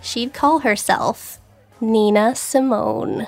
She'd 0.00 0.32
call 0.32 0.60
herself 0.60 1.40
Nina 1.80 2.34
Simone. 2.34 3.26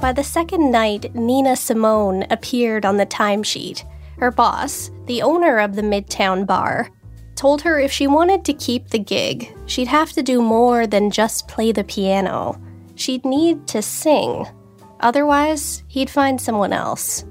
By 0.00 0.12
the 0.12 0.24
second 0.24 0.70
night, 0.70 1.14
Nina 1.14 1.56
Simone 1.56 2.26
appeared 2.30 2.84
on 2.84 2.96
the 2.96 3.06
timesheet. 3.06 3.84
Her 4.18 4.30
boss, 4.30 4.90
the 5.06 5.20
owner 5.22 5.58
of 5.58 5.74
the 5.74 5.82
Midtown 5.82 6.46
bar, 6.46 6.90
told 7.36 7.62
her 7.62 7.78
if 7.78 7.92
she 7.92 8.06
wanted 8.06 8.44
to 8.44 8.54
keep 8.54 8.88
the 8.88 8.98
gig, 8.98 9.54
she'd 9.66 9.88
have 9.88 10.12
to 10.12 10.22
do 10.22 10.40
more 10.40 10.86
than 10.86 11.10
just 11.10 11.48
play 11.48 11.72
the 11.72 11.84
piano. 11.84 12.60
She'd 12.94 13.24
need 13.24 13.66
to 13.68 13.82
sing. 13.82 14.46
Otherwise, 15.00 15.82
he'd 15.88 16.10
find 16.10 16.40
someone 16.40 16.72
else. 16.72 17.24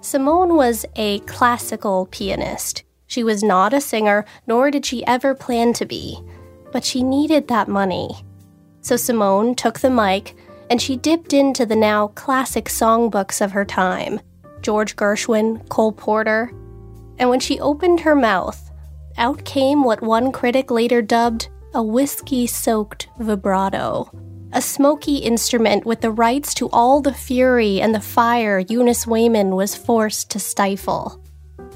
Simone 0.00 0.56
was 0.56 0.84
a 0.96 1.20
classical 1.20 2.06
pianist. 2.10 2.82
She 3.06 3.24
was 3.24 3.42
not 3.42 3.72
a 3.72 3.80
singer, 3.80 4.24
nor 4.46 4.70
did 4.70 4.84
she 4.84 5.06
ever 5.06 5.34
plan 5.34 5.72
to 5.74 5.86
be, 5.86 6.18
but 6.72 6.84
she 6.84 7.02
needed 7.02 7.48
that 7.48 7.68
money. 7.68 8.10
So 8.80 8.96
Simone 8.96 9.54
took 9.54 9.80
the 9.80 9.90
mic 9.90 10.36
and 10.70 10.80
she 10.80 10.96
dipped 10.96 11.32
into 11.32 11.64
the 11.64 11.76
now 11.76 12.08
classic 12.08 12.66
songbooks 12.66 13.40
of 13.40 13.52
her 13.52 13.64
time 13.64 14.20
George 14.60 14.96
Gershwin, 14.96 15.66
Cole 15.68 15.92
Porter. 15.92 16.52
And 17.18 17.28
when 17.30 17.40
she 17.40 17.60
opened 17.60 18.00
her 18.00 18.14
mouth, 18.14 18.70
out 19.16 19.44
came 19.44 19.82
what 19.82 20.02
one 20.02 20.32
critic 20.32 20.70
later 20.70 21.02
dubbed 21.02 21.48
a 21.74 21.82
whiskey 21.82 22.46
soaked 22.46 23.08
vibrato. 23.18 24.10
A 24.52 24.62
smoky 24.62 25.18
instrument 25.18 25.84
with 25.84 26.00
the 26.00 26.10
rights 26.10 26.54
to 26.54 26.70
all 26.70 27.02
the 27.02 27.12
fury 27.12 27.80
and 27.80 27.94
the 27.94 28.00
fire 28.00 28.60
Eunice 28.60 29.04
Waymon 29.04 29.54
was 29.54 29.74
forced 29.74 30.30
to 30.30 30.38
stifle. 30.38 31.22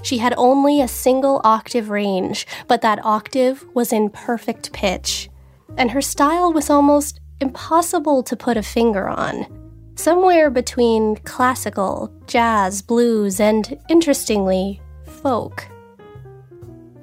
She 0.03 0.19
had 0.19 0.35
only 0.37 0.81
a 0.81 0.89
single 0.89 1.41
octave 1.45 1.91
range, 1.91 2.47
but 2.67 2.81
that 2.81 3.05
octave 3.05 3.65
was 3.75 3.93
in 3.93 4.09
perfect 4.09 4.73
pitch. 4.73 5.29
And 5.77 5.91
her 5.91 6.01
style 6.01 6.53
was 6.53 6.71
almost 6.71 7.21
impossible 7.41 8.23
to 8.23 8.37
put 8.37 8.57
a 8.57 8.63
finger 8.63 9.09
on. 9.09 9.47
Somewhere 9.95 10.49
between 10.49 11.17
classical, 11.17 12.11
jazz, 12.27 12.81
blues, 12.81 13.39
and, 13.39 13.79
interestingly, 13.91 14.81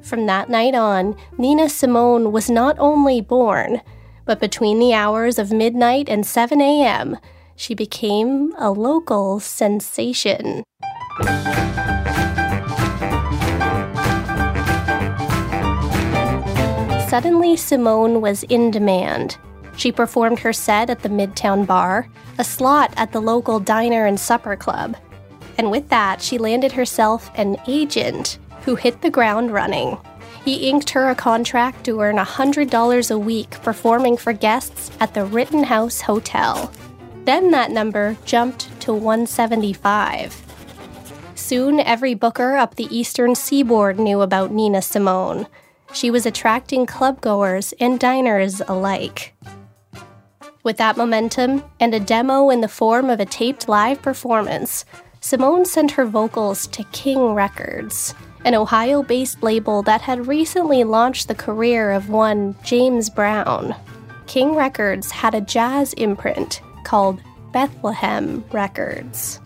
From 0.01 0.25
that 0.25 0.49
night 0.49 0.75
on, 0.75 1.15
Nina 1.37 1.69
Simone 1.69 2.31
was 2.31 2.49
not 2.49 2.77
only 2.79 3.21
born, 3.21 3.81
but 4.25 4.39
between 4.39 4.79
the 4.79 4.93
hours 4.93 5.39
of 5.39 5.51
midnight 5.51 6.09
and 6.09 6.25
7 6.25 6.59
a.m., 6.61 7.17
she 7.55 7.73
became 7.73 8.53
a 8.57 8.71
local 8.71 9.39
sensation. 9.39 10.63
Suddenly, 17.09 17.57
Simone 17.57 18.21
was 18.21 18.43
in 18.43 18.71
demand. 18.71 19.37
She 19.75 19.91
performed 19.91 20.39
her 20.39 20.53
set 20.53 20.89
at 20.89 20.99
the 20.99 21.09
Midtown 21.09 21.65
Bar, 21.65 22.07
a 22.37 22.43
slot 22.43 22.93
at 22.97 23.11
the 23.11 23.21
local 23.21 23.59
diner 23.59 24.05
and 24.05 24.19
supper 24.19 24.55
club. 24.55 24.95
And 25.59 25.71
with 25.71 25.89
that, 25.89 26.21
she 26.21 26.37
landed 26.37 26.71
herself 26.71 27.29
an 27.35 27.57
agent 27.67 28.39
who 28.61 28.75
hit 28.75 29.01
the 29.01 29.09
ground 29.09 29.51
running. 29.51 29.97
He 30.45 30.69
inked 30.69 30.91
her 30.91 31.09
a 31.09 31.15
contract 31.15 31.83
to 31.83 31.99
earn 31.99 32.15
$100 32.15 33.11
a 33.11 33.19
week 33.19 33.49
performing 33.61 34.15
for 34.15 34.31
guests 34.31 34.89
at 35.01 35.13
the 35.13 35.25
Rittenhouse 35.25 35.99
Hotel. 35.99 36.71
Then 37.25 37.51
that 37.51 37.71
number 37.71 38.15
jumped 38.23 38.69
to 38.83 38.93
175. 38.93 40.45
Soon 41.35 41.81
every 41.81 42.13
booker 42.13 42.55
up 42.55 42.75
the 42.75 42.87
eastern 42.97 43.35
seaboard 43.35 43.99
knew 43.99 44.21
about 44.21 44.53
Nina 44.53 44.81
Simone. 44.81 45.45
She 45.91 46.09
was 46.09 46.25
attracting 46.25 46.85
clubgoers 46.85 47.73
and 47.81 47.99
diners 47.99 48.61
alike. 48.69 49.35
With 50.63 50.77
that 50.77 50.95
momentum 50.95 51.65
and 51.81 51.93
a 51.93 51.99
demo 51.99 52.49
in 52.49 52.61
the 52.61 52.69
form 52.69 53.09
of 53.09 53.19
a 53.19 53.25
taped 53.25 53.67
live 53.67 54.01
performance, 54.01 54.85
Simone 55.21 55.65
sent 55.65 55.91
her 55.91 56.05
vocals 56.05 56.65
to 56.67 56.83
King 56.85 57.33
Records, 57.33 58.13
an 58.45 58.55
Ohio 58.55 59.03
based 59.03 59.43
label 59.43 59.83
that 59.83 60.01
had 60.01 60.27
recently 60.27 60.85
launched 60.85 61.27
the 61.27 61.35
career 61.35 61.91
of 61.91 62.09
one 62.09 62.55
James 62.63 63.09
Brown. 63.09 63.75
King 64.27 64.55
Records 64.55 65.11
had 65.11 65.35
a 65.35 65.41
jazz 65.41 65.91
imprint 65.93 66.61
called 66.85 67.21
Bethlehem 67.51 68.45
Records. 68.51 69.41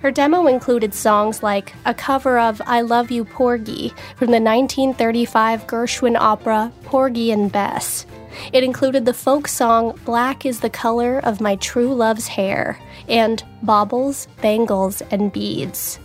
Her 0.00 0.10
demo 0.10 0.46
included 0.46 0.92
songs 0.92 1.42
like 1.42 1.72
a 1.86 1.94
cover 1.94 2.38
of 2.38 2.60
I 2.66 2.82
Love 2.82 3.10
You 3.10 3.24
Porgy 3.24 3.88
from 4.16 4.26
the 4.26 4.40
1935 4.40 5.66
Gershwin 5.66 6.16
opera 6.18 6.70
Porgy 6.82 7.32
and 7.32 7.50
Bess, 7.50 8.04
it 8.52 8.64
included 8.64 9.04
the 9.04 9.14
folk 9.14 9.48
song 9.48 9.98
Black 10.04 10.44
is 10.44 10.60
the 10.60 10.70
Color 10.70 11.18
of 11.18 11.40
My 11.40 11.56
True 11.56 11.94
Love's 11.94 12.28
Hair 12.28 12.78
and 13.08 13.42
Baubles, 13.62 14.28
Bangles, 14.40 15.02
and 15.10 15.32
Beads. 15.32 15.98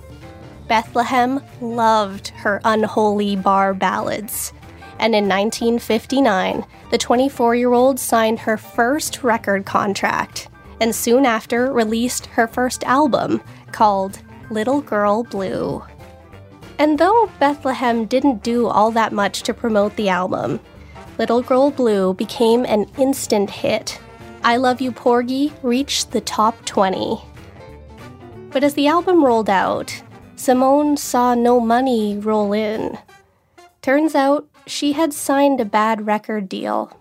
Bethlehem 0.67 1.41
loved 1.61 2.29
her 2.29 2.61
unholy 2.63 3.35
bar 3.35 3.73
ballads. 3.73 4.53
And 4.99 5.15
in 5.15 5.27
1959, 5.27 6.65
the 6.91 6.97
24 6.97 7.55
year 7.55 7.73
old 7.73 7.99
signed 7.99 8.39
her 8.39 8.57
first 8.57 9.23
record 9.23 9.65
contract 9.65 10.49
and 10.81 10.93
soon 10.93 11.25
after 11.25 11.71
released 11.71 12.27
her 12.27 12.47
first 12.47 12.83
album 12.83 13.41
called 13.71 14.19
Little 14.49 14.81
Girl 14.81 15.23
Blue. 15.23 15.83
And 16.77 16.97
though 16.97 17.29
Bethlehem 17.39 18.05
didn't 18.05 18.43
do 18.43 18.67
all 18.67 18.91
that 18.91 19.11
much 19.11 19.43
to 19.43 19.53
promote 19.53 19.95
the 19.95 20.09
album, 20.09 20.59
Little 21.17 21.41
Girl 21.41 21.71
Blue 21.71 22.13
became 22.13 22.65
an 22.65 22.85
instant 22.97 23.49
hit. 23.49 23.99
I 24.41 24.55
Love 24.55 24.79
You 24.79 24.93
Porgy 24.93 25.51
reached 25.63 26.11
the 26.11 26.21
top 26.21 26.63
20. 26.65 27.21
But 28.51 28.63
as 28.63 28.73
the 28.73 28.87
album 28.87 29.23
rolled 29.23 29.49
out, 29.49 30.01
Simone 30.37 30.95
saw 30.95 31.35
no 31.35 31.59
money 31.59 32.17
roll 32.17 32.53
in. 32.53 32.97
Turns 33.81 34.15
out 34.15 34.47
she 34.65 34.93
had 34.93 35.13
signed 35.13 35.59
a 35.59 35.65
bad 35.65 36.07
record 36.07 36.47
deal. 36.47 36.97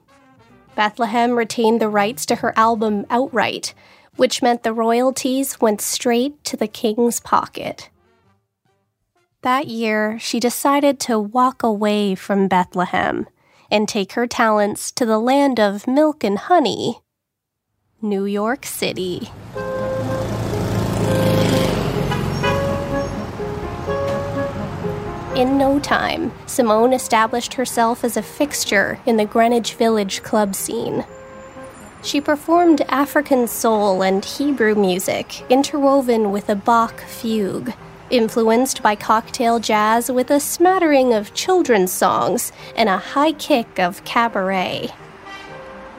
Bethlehem 0.74 1.38
retained 1.38 1.81
the 1.81 1.88
rights 1.88 2.27
to 2.27 2.37
her 2.37 2.53
album 2.59 3.07
outright, 3.09 3.72
which 4.16 4.42
meant 4.42 4.64
the 4.64 4.72
royalties 4.72 5.61
went 5.61 5.81
straight 5.81 6.42
to 6.42 6.57
the 6.57 6.68
king's 6.68 7.20
pocket. 7.20 7.88
That 9.42 9.68
year, 9.68 10.18
she 10.18 10.40
decided 10.40 10.98
to 11.01 11.20
walk 11.20 11.62
away 11.62 12.16
from 12.16 12.48
Bethlehem 12.48 13.29
and 13.70 13.88
take 13.88 14.12
her 14.12 14.27
talents 14.27 14.90
to 14.92 15.07
the 15.07 15.20
land 15.20 15.61
of 15.61 15.87
milk 15.87 16.24
and 16.24 16.37
honey, 16.37 17.01
New 18.01 18.27
York 18.27 18.65
City. 18.65 19.29
In 25.35 25.59
no 25.59 25.81
time, 25.83 26.31
Simone 26.47 26.93
established 26.93 27.55
herself 27.55 28.05
as 28.05 28.17
a 28.17 28.23
fixture 28.23 29.01
in 29.05 29.17
the 29.17 29.25
Greenwich 29.25 29.75
Village 29.75 30.23
club 30.23 30.55
scene. 30.55 31.05
She 32.05 32.21
performed 32.21 32.83
African 32.83 33.49
soul 33.49 34.03
and 34.05 34.25
Hebrew 34.25 34.77
music 34.77 35.45
interwoven 35.51 36.31
with 36.31 36.49
a 36.49 36.55
Bach 36.55 37.01
fugue 37.01 37.73
influenced 38.11 38.81
by 38.81 38.95
cocktail 38.95 39.59
jazz 39.59 40.09
with 40.09 40.31
a 40.31 40.39
smattering 40.39 41.13
of 41.15 41.35
children's 41.35 41.93
songs 41.93 42.53
and 42.77 42.89
a 42.89 42.99
high 42.99 43.33
kick 43.33 43.81
of 43.81 44.05
cabaret. 44.05 44.93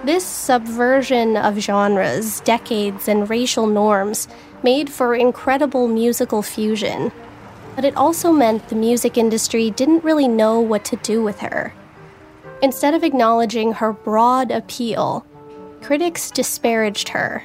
This 0.04 0.26
subversion 0.26 1.36
of 1.38 1.60
genres, 1.60 2.40
decades, 2.42 3.08
and 3.08 3.30
racial 3.30 3.68
norms 3.68 4.28
made 4.64 4.90
for 4.90 5.16
incredible 5.16 5.88
musical 5.88 6.42
fusion, 6.42 7.12
but 7.76 7.86
it 7.86 7.96
also 7.98 8.32
meant 8.32 8.70
the 8.70 8.76
music 8.76 9.18
industry 9.18 9.72
didn't 9.72 10.04
really 10.04 10.28
know 10.28 10.60
what 10.60 10.86
to 10.86 10.96
do 10.98 11.22
with 11.22 11.40
her. 11.40 11.74
Instead 12.62 12.94
of 12.94 13.04
acknowledging 13.04 13.74
her 13.74 13.94
broad 13.94 14.52
appeal, 14.52 15.26
critics 15.82 16.32
disparaged 16.32 17.10
her 17.10 17.44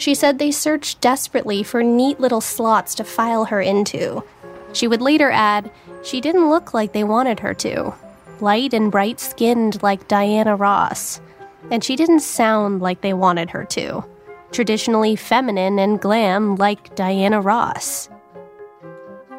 she 0.00 0.14
said 0.14 0.38
they 0.38 0.50
searched 0.50 0.98
desperately 1.02 1.62
for 1.62 1.82
neat 1.82 2.18
little 2.18 2.40
slots 2.40 2.94
to 2.94 3.04
file 3.04 3.44
her 3.44 3.60
into. 3.60 4.24
She 4.72 4.88
would 4.88 5.02
later 5.02 5.30
add, 5.30 5.70
she 6.02 6.22
didn't 6.22 6.48
look 6.48 6.72
like 6.72 6.94
they 6.94 7.04
wanted 7.04 7.40
her 7.40 7.52
to. 7.54 7.92
Light 8.40 8.72
and 8.72 8.90
bright 8.90 9.20
skinned 9.20 9.82
like 9.82 10.08
Diana 10.08 10.56
Ross. 10.56 11.20
And 11.70 11.82
she 11.84 11.96
didn't 11.96 12.20
sound 12.20 12.80
like 12.80 13.00
they 13.00 13.12
wanted 13.12 13.50
her 13.50 13.64
to. 13.66 14.04
Traditionally 14.52 15.16
feminine 15.16 15.78
and 15.78 16.00
glam 16.00 16.56
like 16.56 16.94
Diana 16.94 17.40
Ross. 17.40 18.08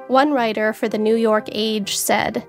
One 0.07 0.31
writer 0.31 0.73
for 0.73 0.89
the 0.89 0.97
New 0.97 1.15
York 1.15 1.47
Age 1.51 1.97
said, 1.97 2.45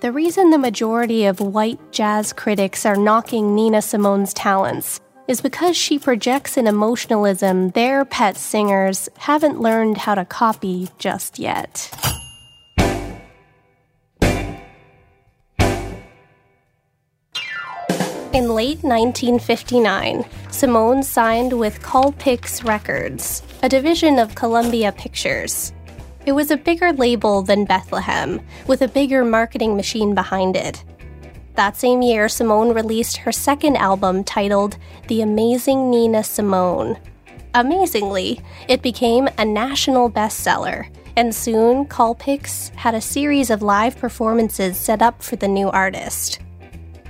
The 0.00 0.12
reason 0.12 0.50
the 0.50 0.58
majority 0.58 1.24
of 1.24 1.40
white 1.40 1.80
jazz 1.92 2.32
critics 2.32 2.86
are 2.86 2.96
knocking 2.96 3.54
Nina 3.54 3.82
Simone's 3.82 4.32
talents 4.32 5.00
is 5.26 5.40
because 5.40 5.76
she 5.76 5.98
projects 5.98 6.56
an 6.56 6.66
emotionalism 6.66 7.70
their 7.70 8.04
pet 8.04 8.36
singers 8.36 9.08
haven't 9.16 9.60
learned 9.60 9.96
how 9.96 10.14
to 10.14 10.24
copy 10.24 10.88
just 10.98 11.38
yet. 11.38 11.90
In 18.32 18.54
late 18.54 18.82
1959, 18.82 20.24
Simone 20.50 21.02
signed 21.02 21.52
with 21.52 21.82
Colpix 21.82 22.64
Records, 22.64 23.42
a 23.62 23.68
division 23.68 24.18
of 24.18 24.34
Columbia 24.34 24.92
Pictures. 24.92 25.72
It 26.26 26.32
was 26.32 26.50
a 26.50 26.56
bigger 26.56 26.92
label 26.92 27.42
than 27.42 27.64
Bethlehem, 27.64 28.40
with 28.66 28.82
a 28.82 28.88
bigger 28.88 29.24
marketing 29.24 29.76
machine 29.76 30.14
behind 30.14 30.56
it, 30.56 30.84
that 31.60 31.76
same 31.76 32.00
year, 32.00 32.26
Simone 32.30 32.72
released 32.72 33.18
her 33.18 33.32
second 33.32 33.76
album 33.76 34.24
titled 34.24 34.78
The 35.08 35.20
Amazing 35.20 35.90
Nina 35.90 36.24
Simone. 36.24 36.96
Amazingly, 37.52 38.40
it 38.66 38.80
became 38.80 39.28
a 39.36 39.44
national 39.44 40.10
bestseller 40.10 40.88
and 41.16 41.34
soon 41.34 41.84
Colpix 41.84 42.74
had 42.76 42.94
a 42.94 43.00
series 43.00 43.50
of 43.50 43.60
live 43.60 43.98
performances 43.98 44.78
set 44.78 45.02
up 45.02 45.22
for 45.22 45.36
the 45.36 45.48
new 45.48 45.68
artist. 45.68 46.40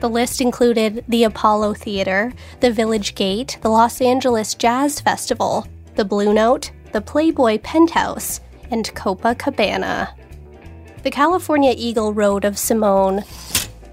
The 0.00 0.08
list 0.08 0.40
included 0.40 1.04
the 1.08 1.24
Apollo 1.24 1.74
Theater, 1.74 2.32
the 2.60 2.72
Village 2.72 3.14
Gate, 3.14 3.58
the 3.60 3.68
Los 3.68 4.00
Angeles 4.00 4.54
Jazz 4.54 4.98
Festival, 4.98 5.66
the 5.94 6.06
Blue 6.06 6.32
Note, 6.32 6.70
the 6.92 7.02
Playboy 7.02 7.58
Penthouse, 7.58 8.40
and 8.70 8.86
Copacabana. 8.94 10.08
The 11.02 11.10
California 11.10 11.74
Eagle 11.76 12.14
wrote 12.14 12.46
of 12.46 12.58
Simone 12.58 13.24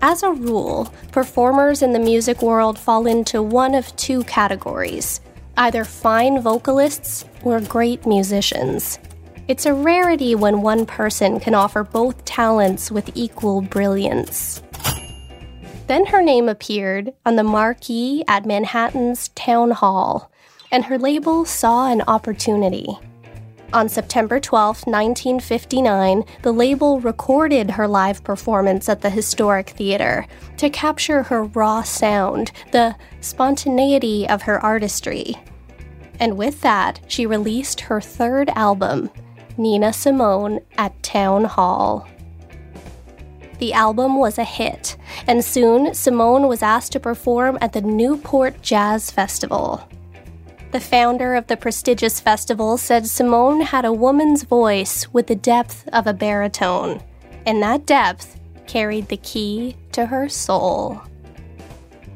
As 0.01 0.23
a 0.23 0.31
rule, 0.31 0.93
performers 1.11 1.81
in 1.81 1.91
the 1.91 1.99
music 1.99 2.41
world 2.41 2.79
fall 2.79 3.05
into 3.05 3.43
one 3.43 3.75
of 3.75 3.93
two 3.97 4.23
categories 4.23 5.19
either 5.57 5.83
fine 5.83 6.39
vocalists 6.39 7.25
or 7.43 7.59
great 7.59 8.05
musicians. 8.05 8.99
It's 9.47 9.65
a 9.65 9.73
rarity 9.73 10.35
when 10.35 10.61
one 10.61 10.85
person 10.85 11.39
can 11.39 11.55
offer 11.55 11.83
both 11.83 12.23
talents 12.25 12.91
with 12.91 13.09
equal 13.15 13.61
brilliance. 13.61 14.61
Then 15.87 16.07
her 16.07 16.21
name 16.21 16.49
appeared 16.49 17.13
on 17.25 17.37
the 17.37 17.43
marquee 17.43 18.23
at 18.27 18.45
Manhattan's 18.45 19.29
Town 19.29 19.71
Hall, 19.71 20.29
and 20.69 20.85
her 20.85 20.97
label 20.97 21.45
saw 21.45 21.89
an 21.89 22.01
opportunity. 22.01 22.99
On 23.73 23.87
September 23.89 24.39
12, 24.39 24.87
1959, 24.87 26.23
the 26.41 26.51
label 26.51 26.99
recorded 26.99 27.71
her 27.71 27.87
live 27.87 28.23
performance 28.23 28.87
at 28.89 29.01
the 29.01 29.09
Historic 29.09 29.69
Theater 29.71 30.25
to 30.57 30.69
capture 30.69 31.23
her 31.23 31.43
raw 31.43 31.83
sound, 31.83 32.51
the 32.71 32.95
spontaneity 33.21 34.27
of 34.27 34.41
her 34.43 34.63
artistry. 34.63 35.35
And 36.19 36.37
with 36.37 36.61
that, 36.61 36.99
she 37.07 37.25
released 37.25 37.81
her 37.81 38.01
third 38.01 38.49
album, 38.51 39.09
Nina 39.57 39.93
Simone, 39.93 40.59
at 40.77 41.01
Town 41.03 41.43
Hall. 41.45 42.07
The 43.59 43.73
album 43.73 44.19
was 44.19 44.37
a 44.37 44.43
hit, 44.43 44.97
and 45.25 45.43
soon 45.43 45.93
Simone 45.93 46.47
was 46.47 46.61
asked 46.61 46.91
to 46.91 46.99
perform 46.99 47.57
at 47.59 47.73
the 47.73 47.81
Newport 47.81 48.61
Jazz 48.61 49.09
Festival. 49.09 49.87
The 50.71 50.79
founder 50.79 51.33
of 51.33 51.47
the 51.47 51.57
prestigious 51.57 52.19
festival 52.19 52.77
said 52.77 53.07
Simone 53.07 53.61
had 53.61 53.85
a 53.85 53.93
woman's 53.93 54.43
voice 54.43 55.11
with 55.13 55.27
the 55.27 55.35
depth 55.35 55.87
of 55.91 56.05
a 56.05 56.13
baritone, 56.13 57.01
and 57.45 57.63
that 57.63 57.85
depth 57.85 58.39
carried 58.67 59.07
the 59.07 59.17
key 59.17 59.75
to 59.93 60.05
her 60.05 60.29
soul. 60.29 61.01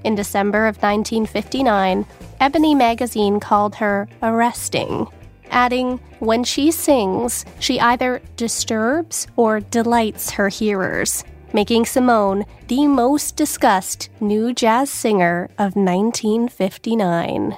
In 0.04 0.16
December 0.16 0.68
of 0.68 0.76
1959, 0.78 2.06
Ebony 2.40 2.76
magazine 2.76 3.40
called 3.40 3.76
her 3.76 4.08
arresting, 4.22 5.08
adding, 5.52 6.00
When 6.20 6.44
she 6.44 6.72
sings, 6.72 7.46
she 7.60 7.80
either 7.80 8.22
disturbs 8.36 9.28
or 9.36 9.60
delights 9.60 10.32
her 10.32 10.50
hearers 10.50 11.24
making 11.54 11.86
Simone 11.86 12.46
the 12.68 12.88
most 12.88 13.36
discussed 13.36 14.10
new 14.20 14.54
jazz 14.54 14.90
singer 14.90 15.50
of 15.58 15.76
1959. 15.76 17.58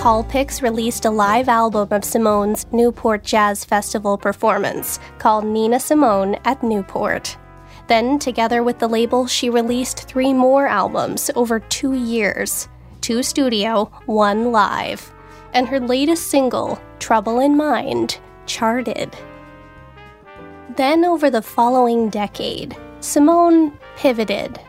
Colpix 0.00 0.62
released 0.62 1.04
a 1.04 1.10
live 1.10 1.48
album 1.48 1.88
of 1.90 2.04
Simone's 2.04 2.66
Newport 2.72 3.22
Jazz 3.22 3.66
Festival 3.66 4.16
performance 4.16 4.98
called 5.18 5.44
Nina 5.44 5.78
Simone 5.78 6.36
at 6.46 6.62
Newport. 6.62 7.36
Then, 7.90 8.20
together 8.20 8.62
with 8.62 8.78
the 8.78 8.86
label, 8.86 9.26
she 9.26 9.50
released 9.50 10.04
three 10.04 10.32
more 10.32 10.68
albums 10.68 11.28
over 11.34 11.58
two 11.58 11.94
years 11.94 12.68
two 13.00 13.20
studio, 13.24 13.90
one 14.06 14.52
live 14.52 15.12
and 15.54 15.66
her 15.66 15.80
latest 15.80 16.28
single, 16.28 16.80
Trouble 17.00 17.40
in 17.40 17.56
Mind, 17.56 18.20
charted. 18.46 19.16
Then, 20.76 21.04
over 21.04 21.30
the 21.30 21.42
following 21.42 22.10
decade, 22.10 22.76
Simone 23.00 23.76
pivoted. 23.96 24.60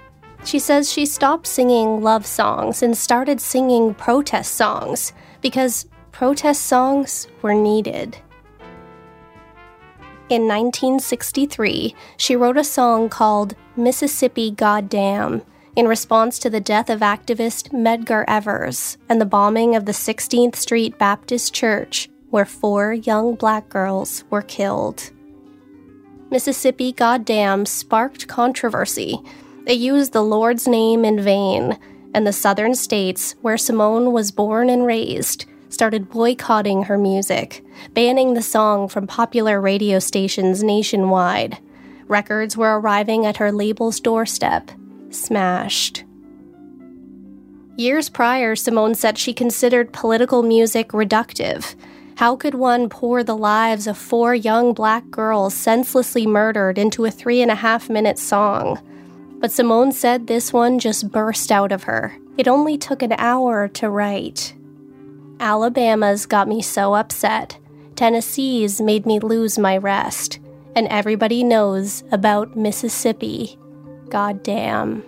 She 0.43 0.57
says 0.57 0.91
she 0.91 1.05
stopped 1.05 1.45
singing 1.45 2.01
love 2.01 2.25
songs 2.25 2.81
and 2.81 2.97
started 2.97 3.39
singing 3.39 3.93
protest 3.93 4.55
songs 4.55 5.13
because 5.41 5.86
protest 6.12 6.63
songs 6.63 7.27
were 7.43 7.53
needed. 7.53 8.17
In 10.32 10.44
1963, 10.44 11.94
she 12.15 12.38
wrote 12.38 12.56
a 12.56 12.63
song 12.63 13.10
called 13.10 13.54
Mississippi 13.76 14.50
Goddamn 14.50 15.41
in 15.76 15.89
response 15.89 16.39
to 16.39 16.50
the 16.50 16.62
death 16.62 16.89
of 16.89 17.02
activist 17.02 17.74
Medgar 17.74 18.24
Evers 18.30 18.98
and 19.10 19.20
the 19.20 19.26
bombing 19.26 19.76
of 19.76 19.84
the 19.84 19.91
16th 19.91 20.56
Street 20.56 20.98
Baptist 20.98 21.54
Church, 21.54 22.08
where 22.30 22.46
four 22.46 22.94
young 22.94 23.36
black 23.36 23.67
girls 23.67 24.24
were 24.30 24.41
killed. 24.41 25.12
Mississippi 26.30 26.94
Goddamn 26.94 27.65
sparked 27.65 28.30
controversy. 28.30 29.20
It 29.67 29.80
used 29.80 30.13
the 30.13 30.24
Lord's 30.24 30.65
name 30.65 31.04
in 31.04 31.20
vain, 31.20 31.78
and 32.13 32.26
the 32.26 32.32
southern 32.32 32.76
states, 32.76 33.36
where 33.41 33.58
Simone 33.58 34.13
was 34.13 34.32
born 34.32 34.70
and 34.70 34.86
raised, 34.86 35.44
started 35.71 36.10
boycotting 36.10 36.84
her 36.84 36.97
music, 36.97 37.65
banning 37.93 38.34
the 38.34 38.41
song 38.41 38.88
from 38.88 39.07
popular 39.07 39.60
radio 39.60 39.97
stations 39.97 40.63
nationwide. 40.63 41.57
Records 42.07 42.55
were 42.55 42.79
arriving 42.79 43.25
at 43.25 43.38
her 43.38 43.51
label's 43.51 43.99
doorstep, 43.99 44.69
smashed. 45.10 46.03
Years 47.77 48.10
prior, 48.10 48.55
Simone 48.55 48.93
said 48.93 49.17
she 49.17 49.34
considered 49.34 49.93
political 49.93 50.43
music 50.43 50.89
reductive. 50.89 51.73
How 52.15 52.36
could 52.36 52.53
one 52.53 52.89
pour 52.89 53.23
the 53.23 53.36
lives 53.36 53.88
of 53.88 53.97
four 53.97 54.36
young 54.36 54.73
black 54.73 55.10
girls 55.10 55.53
senselessly 55.53 56.27
murdered 56.27 56.77
into 56.77 57.05
a 57.05 57.12
three 57.12 57.41
and 57.41 57.49
a 57.49 57.55
half 57.55 57.89
minute 57.89 58.19
song? 58.19 58.79
But 59.39 59.51
Simone 59.51 59.91
said 59.91 60.27
this 60.27 60.53
one 60.53 60.77
just 60.77 61.12
burst 61.12 61.51
out 61.51 61.71
of 61.71 61.84
her. 61.84 62.15
It 62.38 62.47
only 62.47 62.77
took 62.77 63.01
an 63.01 63.13
hour 63.13 63.67
to 63.69 63.89
write. 63.89 64.53
Alabama's 65.41 66.27
got 66.27 66.47
me 66.47 66.62
so 66.62 66.93
upset. 66.93 67.58
Tennessee's 67.95 68.80
made 68.80 69.06
me 69.06 69.19
lose 69.19 69.58
my 69.60 69.75
rest. 69.75 70.39
And 70.75 70.88
everybody 70.88 71.43
knows 71.43 72.04
about 72.12 72.56
Mississippi. 72.56 73.60
Goddamn. 74.10 75.04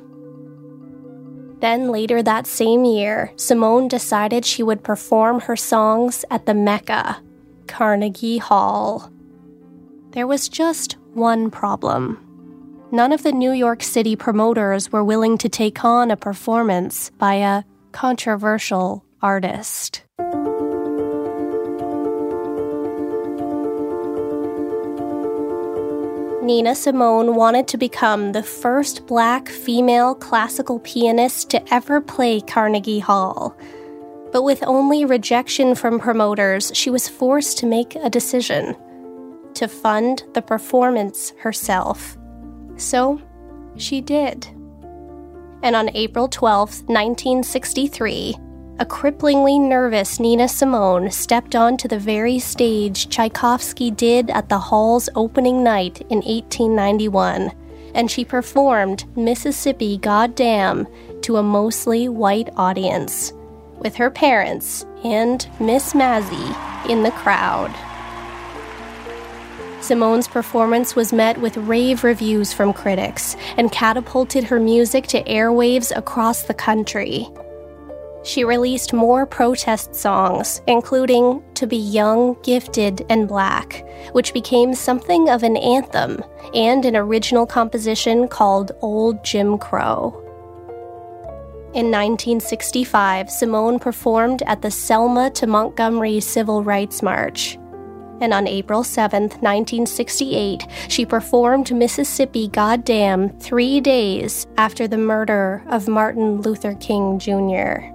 Then 1.59 1.89
later 1.89 2.21
that 2.21 2.45
same 2.45 2.83
year, 2.83 3.31
Simone 3.37 3.87
decided 3.87 4.43
she 4.43 4.63
would 4.63 4.83
perform 4.83 5.39
her 5.41 5.55
songs 5.55 6.25
at 6.29 6.45
the 6.45 6.53
Mecca, 6.53 7.21
Carnegie 7.67 8.39
Hall. 8.39 9.09
There 10.09 10.27
was 10.27 10.49
just 10.49 10.97
one 11.13 11.49
problem. 11.49 12.19
None 12.91 13.13
of 13.13 13.23
the 13.23 13.31
New 13.31 13.51
York 13.51 13.81
City 13.81 14.15
promoters 14.15 14.91
were 14.91 15.03
willing 15.03 15.37
to 15.37 15.47
take 15.47 15.85
on 15.85 16.11
a 16.11 16.17
performance 16.17 17.11
by 17.11 17.35
a 17.35 17.63
controversial 17.93 19.05
artist. 19.21 20.02
Nina 26.43 26.75
Simone 26.75 27.35
wanted 27.35 27.69
to 27.69 27.77
become 27.77 28.33
the 28.33 28.43
first 28.43 29.07
black 29.07 29.47
female 29.47 30.13
classical 30.13 30.79
pianist 30.79 31.49
to 31.51 31.73
ever 31.73 32.01
play 32.01 32.41
Carnegie 32.41 32.99
Hall. 32.99 33.55
But 34.33 34.43
with 34.43 34.61
only 34.63 35.05
rejection 35.05 35.73
from 35.73 36.01
promoters, 36.01 36.69
she 36.75 36.89
was 36.89 37.07
forced 37.07 37.59
to 37.59 37.65
make 37.65 37.95
a 37.95 38.09
decision 38.09 38.75
to 39.53 39.69
fund 39.69 40.23
the 40.33 40.41
performance 40.41 41.31
herself. 41.39 42.17
So 42.75 43.21
she 43.77 44.01
did. 44.01 44.45
And 45.61 45.77
on 45.77 45.95
April 45.95 46.27
12, 46.27 46.89
1963, 46.89 48.35
a 48.79 48.85
cripplingly 48.85 49.59
nervous 49.61 50.19
Nina 50.19 50.47
Simone 50.47 51.11
stepped 51.11 51.55
onto 51.55 51.87
the 51.87 51.99
very 51.99 52.39
stage 52.39 53.07
Tchaikovsky 53.07 53.91
did 53.91 54.31
at 54.31 54.49
the 54.49 54.57
Hall's 54.57 55.09
opening 55.15 55.63
night 55.63 56.01
in 56.09 56.21
1891, 56.21 57.51
and 57.93 58.09
she 58.09 58.25
performed 58.25 59.05
Mississippi 59.15 59.97
Goddamn 59.99 60.87
to 61.21 61.37
a 61.37 61.43
mostly 61.43 62.09
white 62.09 62.49
audience, 62.57 63.31
with 63.77 63.95
her 63.95 64.09
parents 64.09 64.87
and 65.03 65.47
Miss 65.59 65.93
Mazzy 65.93 66.89
in 66.89 67.03
the 67.03 67.11
crowd. 67.11 67.71
Simone's 69.81 70.27
performance 70.27 70.95
was 70.95 71.13
met 71.13 71.39
with 71.39 71.57
rave 71.57 72.03
reviews 72.03 72.53
from 72.53 72.73
critics 72.73 73.35
and 73.57 73.71
catapulted 73.71 74.45
her 74.45 74.59
music 74.59 75.05
to 75.07 75.21
airwaves 75.25 75.95
across 75.95 76.43
the 76.43 76.53
country. 76.53 77.27
She 78.23 78.45
released 78.45 78.93
more 78.93 79.25
protest 79.25 79.93
songs, 79.93 80.61
including 80.65 81.43
To 81.55 81.67
Be 81.67 81.75
Young, 81.75 82.37
Gifted, 82.41 83.05
and 83.09 83.27
Black, 83.27 83.85
which 84.13 84.33
became 84.33 84.73
something 84.73 85.29
of 85.29 85.43
an 85.43 85.57
anthem, 85.57 86.23
and 86.53 86.85
an 86.85 86.95
original 86.95 87.45
composition 87.45 88.29
called 88.29 88.71
Old 88.81 89.23
Jim 89.25 89.57
Crow. 89.57 90.19
In 91.73 91.91
1965, 91.91 93.29
Simone 93.29 93.77
performed 93.77 94.41
at 94.43 94.61
the 94.61 94.71
Selma 94.71 95.29
to 95.31 95.47
Montgomery 95.47 96.21
Civil 96.21 96.63
Rights 96.63 97.01
March. 97.01 97.57
And 98.21 98.33
on 98.33 98.47
April 98.47 98.85
7, 98.85 99.23
1968, 99.23 100.65
she 100.87 101.05
performed 101.05 101.75
Mississippi 101.75 102.47
Goddam 102.47 103.37
three 103.39 103.81
days 103.81 104.47
after 104.55 104.87
the 104.87 104.99
murder 104.99 105.63
of 105.67 105.89
Martin 105.89 106.41
Luther 106.41 106.75
King 106.75 107.19
Jr. 107.19 107.91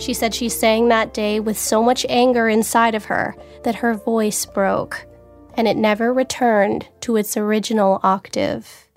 She 0.00 0.14
said 0.14 0.34
she 0.34 0.48
sang 0.48 0.88
that 0.88 1.12
day 1.12 1.40
with 1.40 1.58
so 1.58 1.82
much 1.82 2.06
anger 2.08 2.48
inside 2.48 2.94
of 2.94 3.04
her 3.04 3.36
that 3.64 3.74
her 3.76 3.92
voice 3.92 4.46
broke, 4.46 5.06
and 5.54 5.68
it 5.68 5.76
never 5.76 6.10
returned 6.12 6.88
to 7.02 7.16
its 7.16 7.36
original 7.36 8.00
octave. 8.02 8.88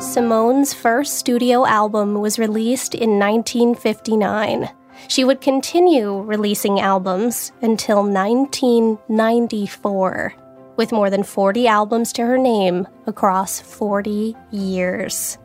Simone's 0.00 0.72
first 0.72 1.18
studio 1.18 1.66
album 1.66 2.20
was 2.20 2.38
released 2.38 2.94
in 2.94 3.18
1959. 3.18 4.70
She 5.08 5.24
would 5.24 5.40
continue 5.40 6.20
releasing 6.20 6.78
albums 6.78 7.50
until 7.60 8.04
1994, 8.04 10.34
with 10.76 10.92
more 10.92 11.10
than 11.10 11.22
40 11.22 11.66
albums 11.66 12.12
to 12.14 12.22
her 12.22 12.38
name 12.38 12.86
across 13.06 13.60
40 13.60 14.36
years. 14.50 15.38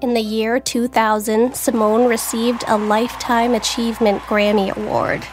In 0.00 0.14
the 0.14 0.20
year 0.20 0.60
2000, 0.60 1.54
Simone 1.54 2.06
received 2.08 2.64
a 2.68 2.78
Lifetime 2.78 3.54
Achievement 3.54 4.22
Grammy 4.22 4.74
Award. 4.76 5.26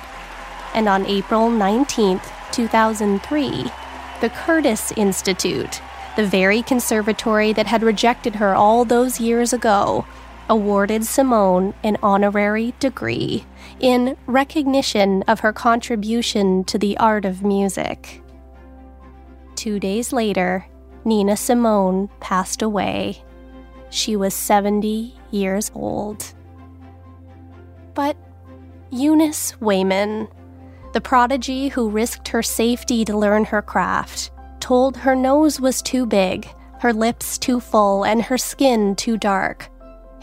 And 0.74 0.90
on 0.90 1.06
April 1.06 1.50
19, 1.50 2.20
2003, 2.52 3.72
the 4.22 4.30
Curtis 4.30 4.92
Institute 4.94 5.82
the 6.16 6.26
very 6.26 6.62
conservatory 6.62 7.52
that 7.54 7.68
had 7.68 7.84
rejected 7.84 8.36
her 8.36 8.56
all 8.56 8.86
those 8.86 9.20
years 9.20 9.52
ago, 9.52 10.06
awarded 10.50 11.06
Simone 11.06 11.74
an 11.84 11.98
honorary 12.04 12.74
degree 12.80 13.46
in 13.80 14.16
recognition 14.28 15.24
of 15.24 15.40
her 15.40 15.54
contribution 15.54 16.64
to 16.66 16.78
the 16.78 16.98
art 16.98 17.26
of 17.26 17.44
music. 17.44 18.22
Two 19.56 19.80
days 19.80 20.14
later, 20.14 20.66
Nina 21.04 21.38
Simone 21.38 22.10
passed 22.20 22.62
away. 22.62 23.24
She 23.90 24.16
was 24.16 24.34
70 24.34 25.16
years 25.32 25.72
old. 25.74 26.34
But 27.94 28.18
Eunice 28.92 29.54
Waymon, 29.62 30.30
the 30.94 31.02
prodigy 31.02 31.70
who 31.70 31.90
risked 31.90 32.28
her 32.30 32.44
safety 32.44 33.06
to 33.06 33.18
learn 33.18 33.46
her 33.46 33.62
craft, 33.62 34.32
told 34.60 34.98
her 34.98 35.16
nose 35.16 35.60
was 35.60 35.82
too 35.82 36.06
big, 36.06 36.48
her 36.80 36.94
lips 36.94 37.38
too 37.38 37.60
full, 37.60 38.04
and 38.04 38.22
her 38.24 38.38
skin 38.38 38.96
too 38.96 39.18
dark, 39.18 39.70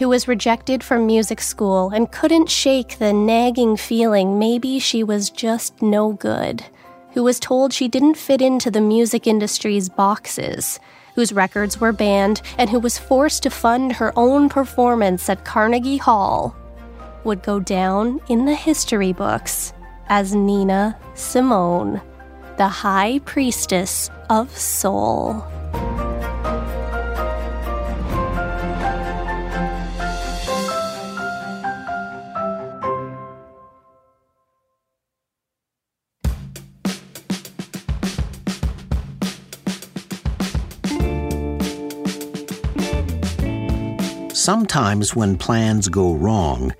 who 0.02 0.08
was 0.08 0.26
rejected 0.26 0.82
from 0.82 1.06
music 1.06 1.40
school 1.40 1.90
and 1.90 2.10
couldn't 2.10 2.50
shake 2.50 2.98
the 2.98 3.12
nagging 3.12 3.76
feeling 3.76 4.36
maybe 4.36 4.80
she 4.80 5.04
was 5.04 5.30
just 5.30 5.80
no 5.80 6.12
good, 6.14 6.60
who 7.12 7.22
was 7.22 7.38
told 7.38 7.72
she 7.72 7.86
didn't 7.86 8.16
fit 8.16 8.42
into 8.42 8.68
the 8.68 8.80
music 8.80 9.28
industry's 9.28 9.88
boxes, 9.88 10.80
whose 11.14 11.32
records 11.32 11.80
were 11.80 11.92
banned, 11.92 12.42
and 12.58 12.68
who 12.68 12.80
was 12.80 12.98
forced 12.98 13.44
to 13.44 13.48
fund 13.48 13.92
her 13.92 14.12
own 14.16 14.48
performance 14.48 15.28
at 15.28 15.44
Carnegie 15.44 15.98
Hall, 15.98 16.56
would 17.22 17.44
go 17.44 17.60
down 17.60 18.20
in 18.28 18.44
the 18.44 18.56
history 18.56 19.12
books 19.12 19.72
as 20.08 20.34
Nina 20.34 20.98
Simone, 21.14 22.02
the 22.56 22.66
High 22.66 23.20
Priestess 23.20 24.10
of 24.28 24.50
soul. 24.58 25.46
Sometimes 44.42 45.14
when 45.14 45.38
plans 45.38 45.88
go 45.88 46.14
wrong, 46.14 46.74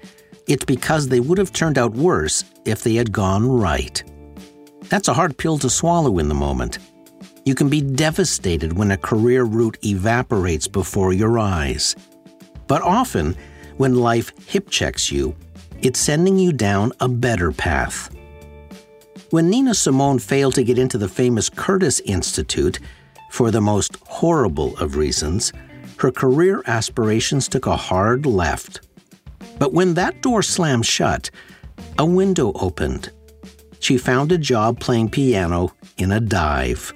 it's 0.49 0.65
because 0.65 1.07
they 1.07 1.21
would 1.21 1.39
have 1.39 1.53
turned 1.53 1.79
out 1.79 1.93
worse 1.93 2.43
if 2.65 2.83
they 2.83 2.97
had 2.97 3.13
gone 3.13 3.49
right. 3.49 4.03
That's 4.89 5.07
a 5.07 5.15
hard 5.15 5.39
pill 5.39 5.59
to 5.59 5.71
swallow 5.71 6.19
in 6.19 6.29
the 6.29 6.35
moment. 6.35 6.81
You 7.45 7.55
can 7.55 7.69
be 7.69 7.81
devastated 7.81 8.73
when 8.73 8.91
a 8.91 8.97
career 8.97 9.45
route 9.45 9.79
evaporates 9.85 10.67
before 10.67 11.13
your 11.13 11.39
eyes. 11.39 11.95
But 12.67 12.83
often, 12.83 13.37
when 13.77 13.95
life 13.95 14.33
hip 14.49 14.69
checks 14.69 15.13
you, 15.13 15.37
it's 15.83 16.01
sending 16.01 16.41
you 16.41 16.53
down 16.53 16.91
a 16.99 17.09
better 17.09 17.53
path. 17.53 18.13
When 19.31 19.49
Nina 19.49 19.75
Simone 19.75 20.19
failed 20.19 20.57
to 20.57 20.65
get 20.65 20.81
into 20.81 20.99
the 20.99 21.09
famous 21.09 21.49
Curtis 21.49 22.01
Institute, 22.01 22.81
for 23.31 23.53
the 23.53 23.61
most 23.61 23.99
horrible 24.09 24.77
of 24.79 24.97
reasons, 24.97 25.53
her 26.03 26.11
career 26.13 26.63
aspirations 26.67 27.47
took 27.49 27.67
a 27.67 27.77
hard 27.77 28.27
left. 28.27 28.81
But 29.59 29.73
when 29.73 29.95
that 29.95 30.21
door 30.21 30.43
slammed 30.43 30.85
shut, 30.85 31.31
a 31.97 32.05
window 32.05 32.53
opened. 32.57 33.11
She 33.79 33.97
found 33.99 34.33
a 34.33 34.39
job 34.39 34.81
playing 34.81 35.11
piano 35.11 35.73
in 35.99 36.11
a 36.11 36.21
dive. 36.21 36.93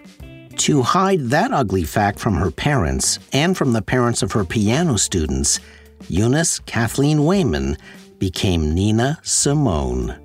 To 0.56 0.82
hide 0.82 1.20
that 1.30 1.52
ugly 1.52 1.84
fact 1.84 2.18
from 2.18 2.34
her 2.34 2.50
parents 2.50 3.20
and 3.32 3.56
from 3.56 3.72
the 3.72 3.82
parents 3.82 4.22
of 4.22 4.32
her 4.32 4.44
piano 4.44 4.96
students, 4.96 5.60
Eunice 6.08 6.58
Kathleen 6.60 7.18
Waymon 7.18 7.78
became 8.18 8.74
Nina 8.74 9.18
Simone, 9.22 10.16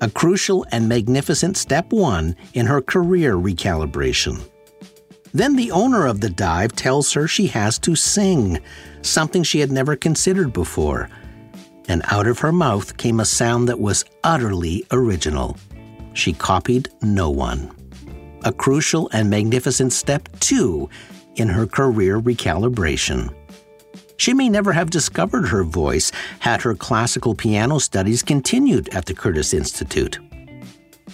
a 0.00 0.08
crucial 0.08 0.64
and 0.72 0.88
magnificent 0.88 1.56
step 1.56 1.92
one 1.92 2.36
in 2.54 2.66
her 2.66 2.80
career 2.80 3.34
recalibration. 3.34 4.40
Then 5.34 5.56
the 5.56 5.70
owner 5.70 6.06
of 6.06 6.20
the 6.20 6.30
dive 6.30 6.74
tells 6.76 7.12
her 7.12 7.26
she 7.26 7.46
has 7.48 7.78
to 7.80 7.96
sing, 7.96 8.60
something 9.02 9.42
she 9.42 9.60
had 9.60 9.72
never 9.72 9.96
considered 9.96 10.52
before. 10.52 11.08
And 11.88 12.02
out 12.10 12.26
of 12.26 12.38
her 12.40 12.52
mouth 12.52 12.96
came 12.96 13.20
a 13.20 13.24
sound 13.24 13.68
that 13.68 13.80
was 13.80 14.04
utterly 14.22 14.84
original. 14.92 15.56
She 16.14 16.32
copied 16.32 16.90
no 17.00 17.30
one 17.30 17.70
a 18.44 18.52
crucial 18.52 19.08
and 19.12 19.30
magnificent 19.30 19.92
step, 19.92 20.28
too, 20.40 20.88
in 21.36 21.48
her 21.48 21.66
career 21.66 22.20
recalibration. 22.20 23.34
She 24.16 24.34
may 24.34 24.48
never 24.48 24.72
have 24.72 24.90
discovered 24.90 25.48
her 25.48 25.64
voice 25.64 26.12
had 26.40 26.62
her 26.62 26.74
classical 26.74 27.34
piano 27.34 27.78
studies 27.78 28.22
continued 28.22 28.88
at 28.90 29.06
the 29.06 29.14
Curtis 29.14 29.52
Institute. 29.52 30.18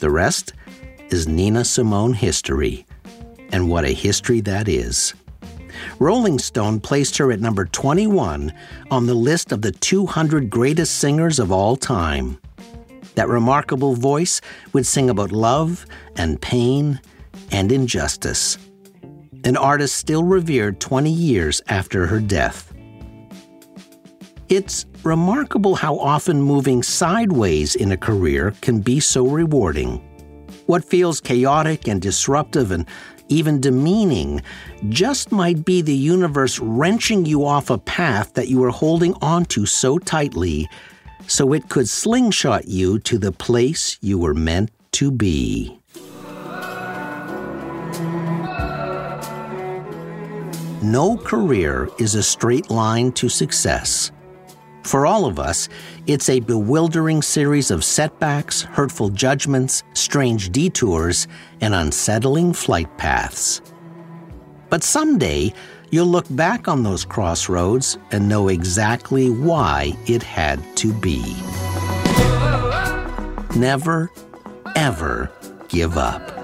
The 0.01 0.11
rest 0.11 0.53
is 1.11 1.27
Nina 1.27 1.65
Simone 1.65 2.13
history, 2.13 2.87
and 3.53 3.69
what 3.69 3.85
a 3.85 3.93
history 3.93 4.41
that 4.43 4.69
is. 4.69 5.15
Rolling 5.99 6.39
Stone 6.39 6.81
placed 6.81 7.17
her 7.19 7.33
at 7.33 7.41
number 7.41 7.65
21 7.65 8.53
on 8.91 9.07
the 9.07 9.15
list 9.15 9.53
of 9.53 9.63
the 9.63 9.73
200 9.73 10.51
greatest 10.51 10.99
singers 10.99 11.39
of 11.39 11.53
all 11.53 11.77
time. 11.77 12.39
That 13.15 13.29
remarkable 13.29 13.95
voice 13.95 14.41
would 14.73 14.87
sing 14.87 15.11
about 15.11 15.33
love 15.33 15.87
and 16.17 16.41
pain 16.41 17.01
and 17.51 17.73
injustice. 17.73 18.59
An 19.45 19.57
artist 19.57 19.97
still 19.97 20.25
revered 20.25 20.81
20 20.81 21.11
years 21.11 21.63
after 21.69 22.07
her 22.07 22.21
death. 22.21 22.73
It's 24.49 24.87
remarkable 25.03 25.75
how 25.75 25.99
often 25.99 26.41
moving 26.41 26.83
sideways 26.83 27.75
in 27.75 27.93
a 27.93 27.97
career 27.97 28.55
can 28.63 28.81
be 28.81 28.99
so 28.99 29.27
rewarding. 29.27 30.05
What 30.67 30.85
feels 30.85 31.21
chaotic 31.21 31.87
and 31.89 32.01
disruptive 32.01 32.73
and 32.73 32.87
even 33.29 33.61
demeaning 33.61 34.43
just 34.89 35.33
might 35.33 35.65
be 35.65 35.83
the 35.83 35.95
universe 35.95 36.59
wrenching 36.59 37.27
you 37.27 37.45
off 37.45 37.71
a 37.71 37.79
path 37.79 38.35
that 38.35 38.49
you 38.49 38.59
were 38.59 38.71
holding 38.71 39.15
onto 39.23 39.67
so 39.67 39.99
tightly 39.99 40.69
so 41.27 41.53
it 41.53 41.69
could 41.69 41.89
slingshot 41.89 42.67
you 42.69 42.99
to 43.01 43.19
the 43.19 43.33
place 43.33 43.99
you 44.01 44.19
were 44.19 44.35
meant 44.35 44.71
to 44.93 45.11
be. 45.11 45.79
No 50.83 51.17
career 51.17 51.89
is 51.99 52.15
a 52.15 52.23
straight 52.23 52.71
line 52.71 53.13
to 53.13 53.29
success. 53.29 54.13
For 54.89 55.05
all 55.05 55.27
of 55.27 55.39
us, 55.39 55.69
it's 56.07 56.31
a 56.31 56.41
bewildering 56.41 57.21
series 57.21 57.71
of 57.71 57.85
setbacks, 57.85 58.63
hurtful 58.63 59.11
judgments, 59.11 59.83
strange 59.93 60.49
detours, 60.49 61.27
and 61.61 61.75
unsettling 61.75 62.55
flight 62.55 62.89
paths. 62.97 63.61
But 64.71 64.83
someday, 64.83 65.53
you'll 65.91 66.07
look 66.07 66.25
back 66.31 66.69
on 66.69 66.85
those 66.85 67.05
crossroads 67.05 67.99
and 68.13 68.31
know 68.31 68.49
exactly 68.49 69.29
why 69.29 69.93
it 70.07 70.23
had 70.23 70.59
to 70.79 70.91
be. 70.95 71.37
Never, 73.55 74.11
ever 74.75 75.31
give 75.69 75.99
up. 75.99 76.38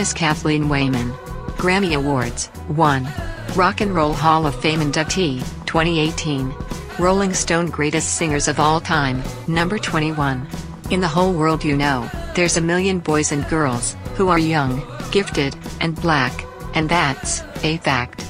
Eunice 0.00 0.14
Kathleen 0.14 0.64
Waymon. 0.64 1.12
Grammy 1.58 1.94
Awards 1.94 2.46
1. 2.68 3.06
Rock 3.54 3.82
and 3.82 3.94
Roll 3.94 4.14
Hall 4.14 4.46
of 4.46 4.58
Fame 4.58 4.80
inductee, 4.80 5.40
2018. 5.66 6.54
Rolling 6.98 7.34
Stone 7.34 7.66
Greatest 7.66 8.14
Singers 8.14 8.48
of 8.48 8.58
All 8.58 8.80
Time, 8.80 9.22
number 9.46 9.78
21. 9.78 10.48
In 10.88 11.00
the 11.02 11.06
whole 11.06 11.34
world, 11.34 11.62
you 11.62 11.76
know, 11.76 12.10
there's 12.34 12.56
a 12.56 12.62
million 12.62 12.98
boys 13.00 13.30
and 13.30 13.46
girls 13.50 13.94
who 14.14 14.28
are 14.28 14.38
young, 14.38 14.82
gifted, 15.10 15.54
and 15.82 15.94
black, 16.00 16.46
and 16.72 16.88
that's 16.88 17.42
a 17.62 17.76
fact. 17.76 18.26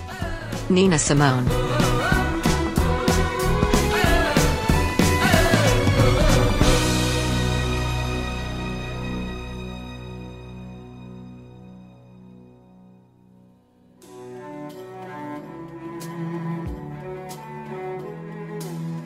Nina 0.71 0.99
Simone. 0.99 1.47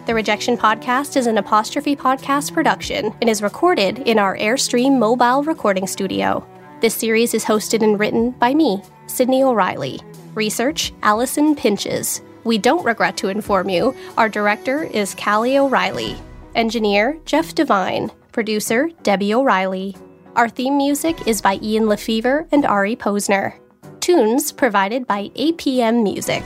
The 0.07 0.15
Rejection 0.15 0.59
Podcast 0.59 1.17
is 1.17 1.27
an 1.27 1.39
apostrophe 1.39 1.97
podcast 1.97 2.53
production 2.53 3.15
and 3.23 3.31
is 3.31 3.41
recorded 3.41 4.01
in 4.01 4.19
our 4.19 4.37
Airstream 4.37 4.99
mobile 4.99 5.43
recording 5.43 5.87
studio. 5.87 6.47
This 6.83 6.95
series 6.95 7.33
is 7.33 7.43
hosted 7.43 7.83
and 7.83 7.99
written 7.99 8.33
by 8.33 8.53
me, 8.53 8.83
Sydney 9.07 9.43
O'Reilly. 9.43 10.03
Research, 10.35 10.93
Allison 11.03 11.57
Pinches. 11.57 12.21
We 12.45 12.59
don't 12.59 12.85
regret 12.85 13.17
to 13.17 13.29
inform 13.29 13.71
you, 13.71 13.97
our 14.19 14.29
director 14.29 14.83
is 14.83 15.15
Callie 15.15 15.57
O'Reilly. 15.57 16.17
Engineer, 16.55 17.19
Jeff 17.25 17.55
Devine. 17.55 18.11
Producer, 18.31 18.91
Debbie 19.05 19.33
O'Reilly. 19.33 19.97
Our 20.37 20.51
theme 20.51 20.77
music 20.77 21.27
is 21.27 21.41
by 21.41 21.59
Ian 21.63 21.89
Lefevre 21.89 22.47
and 22.53 22.67
Ari 22.67 22.97
Posner. 22.97 23.55
Tunes 24.01 24.53
provided 24.53 25.07
by 25.07 25.31
APM 25.31 26.03
Music. 26.03 26.43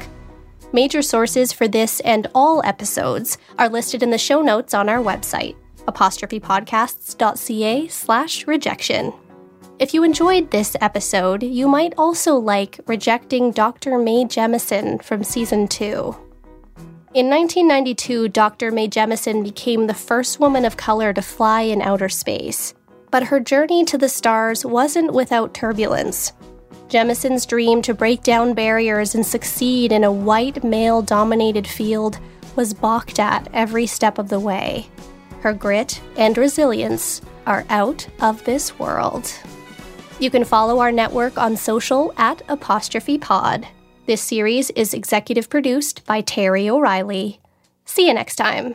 Major 0.72 1.00
sources 1.00 1.52
for 1.52 1.66
this 1.66 2.00
and 2.00 2.26
all 2.34 2.62
episodes 2.62 3.38
are 3.58 3.70
listed 3.70 4.02
in 4.02 4.10
the 4.10 4.18
show 4.18 4.42
notes 4.42 4.74
on 4.74 4.88
our 4.88 5.02
website, 5.02 5.56
apostrophepodcasts.ca 5.86 7.88
slash 7.88 8.46
rejection. 8.46 9.14
If 9.78 9.94
you 9.94 10.02
enjoyed 10.02 10.50
this 10.50 10.76
episode, 10.80 11.42
you 11.42 11.68
might 11.68 11.94
also 11.96 12.36
like 12.36 12.80
Rejecting 12.86 13.52
Dr. 13.52 13.96
Mae 13.96 14.24
Jemison 14.24 15.02
from 15.02 15.24
Season 15.24 15.68
2. 15.68 16.14
In 17.14 17.30
1992, 17.30 18.28
Dr. 18.28 18.70
Mae 18.70 18.88
Jemison 18.88 19.42
became 19.42 19.86
the 19.86 19.94
first 19.94 20.38
woman 20.38 20.66
of 20.66 20.76
color 20.76 21.14
to 21.14 21.22
fly 21.22 21.62
in 21.62 21.80
outer 21.80 22.10
space. 22.10 22.74
But 23.10 23.24
her 23.24 23.40
journey 23.40 23.86
to 23.86 23.96
the 23.96 24.10
stars 24.10 24.66
wasn't 24.66 25.14
without 25.14 25.54
turbulence. 25.54 26.34
Jemison's 26.88 27.44
dream 27.46 27.82
to 27.82 27.94
break 27.94 28.22
down 28.22 28.54
barriers 28.54 29.14
and 29.14 29.24
succeed 29.24 29.92
in 29.92 30.04
a 30.04 30.12
white 30.12 30.64
male 30.64 31.02
dominated 31.02 31.66
field 31.66 32.18
was 32.56 32.74
balked 32.74 33.18
at 33.18 33.48
every 33.52 33.86
step 33.86 34.18
of 34.18 34.28
the 34.28 34.40
way. 34.40 34.88
Her 35.40 35.52
grit 35.52 36.00
and 36.16 36.36
resilience 36.36 37.20
are 37.46 37.64
out 37.68 38.06
of 38.20 38.44
this 38.44 38.78
world. 38.78 39.32
You 40.20 40.30
can 40.30 40.44
follow 40.44 40.80
our 40.80 40.90
network 40.90 41.38
on 41.38 41.56
social 41.56 42.12
at 42.16 42.42
apostrophe 42.48 43.18
pod. 43.18 43.66
This 44.06 44.22
series 44.22 44.70
is 44.70 44.94
executive 44.94 45.48
produced 45.48 46.04
by 46.06 46.22
Terry 46.22 46.68
O'Reilly. 46.68 47.40
See 47.84 48.08
you 48.08 48.14
next 48.14 48.36
time. 48.36 48.74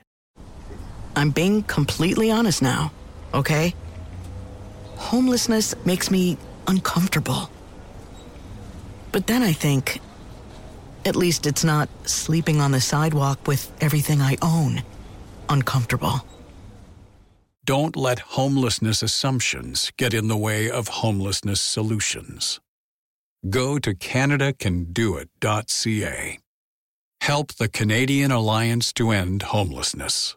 I'm 1.15 1.31
being 1.31 1.63
completely 1.63 2.29
honest 2.31 2.61
now, 2.61 2.91
okay? 3.33 3.73
Homelessness 4.95 5.73
makes 5.85 6.11
me 6.11 6.37
uncomfortable. 6.67 7.49
But 9.11 9.27
then 9.27 9.43
I 9.43 9.51
think, 9.51 9.99
at 11.05 11.15
least 11.15 11.45
it's 11.45 11.63
not 11.63 11.87
sleeping 12.07 12.61
on 12.61 12.71
the 12.71 12.81
sidewalk 12.81 13.47
with 13.47 13.71
everything 13.81 14.21
I 14.21 14.37
own 14.41 14.83
uncomfortable. 15.49 16.25
Don't 17.65 17.95
let 17.95 18.19
homelessness 18.19 19.03
assumptions 19.03 19.91
get 19.97 20.13
in 20.13 20.27
the 20.27 20.37
way 20.37 20.69
of 20.69 20.87
homelessness 20.87 21.61
solutions. 21.61 22.59
Go 23.49 23.79
to 23.79 23.93
CanadaCanDoIt.ca. 23.93 26.39
Help 27.21 27.53
the 27.53 27.69
Canadian 27.69 28.31
Alliance 28.31 28.91
to 28.93 29.11
End 29.11 29.43
Homelessness. 29.43 30.35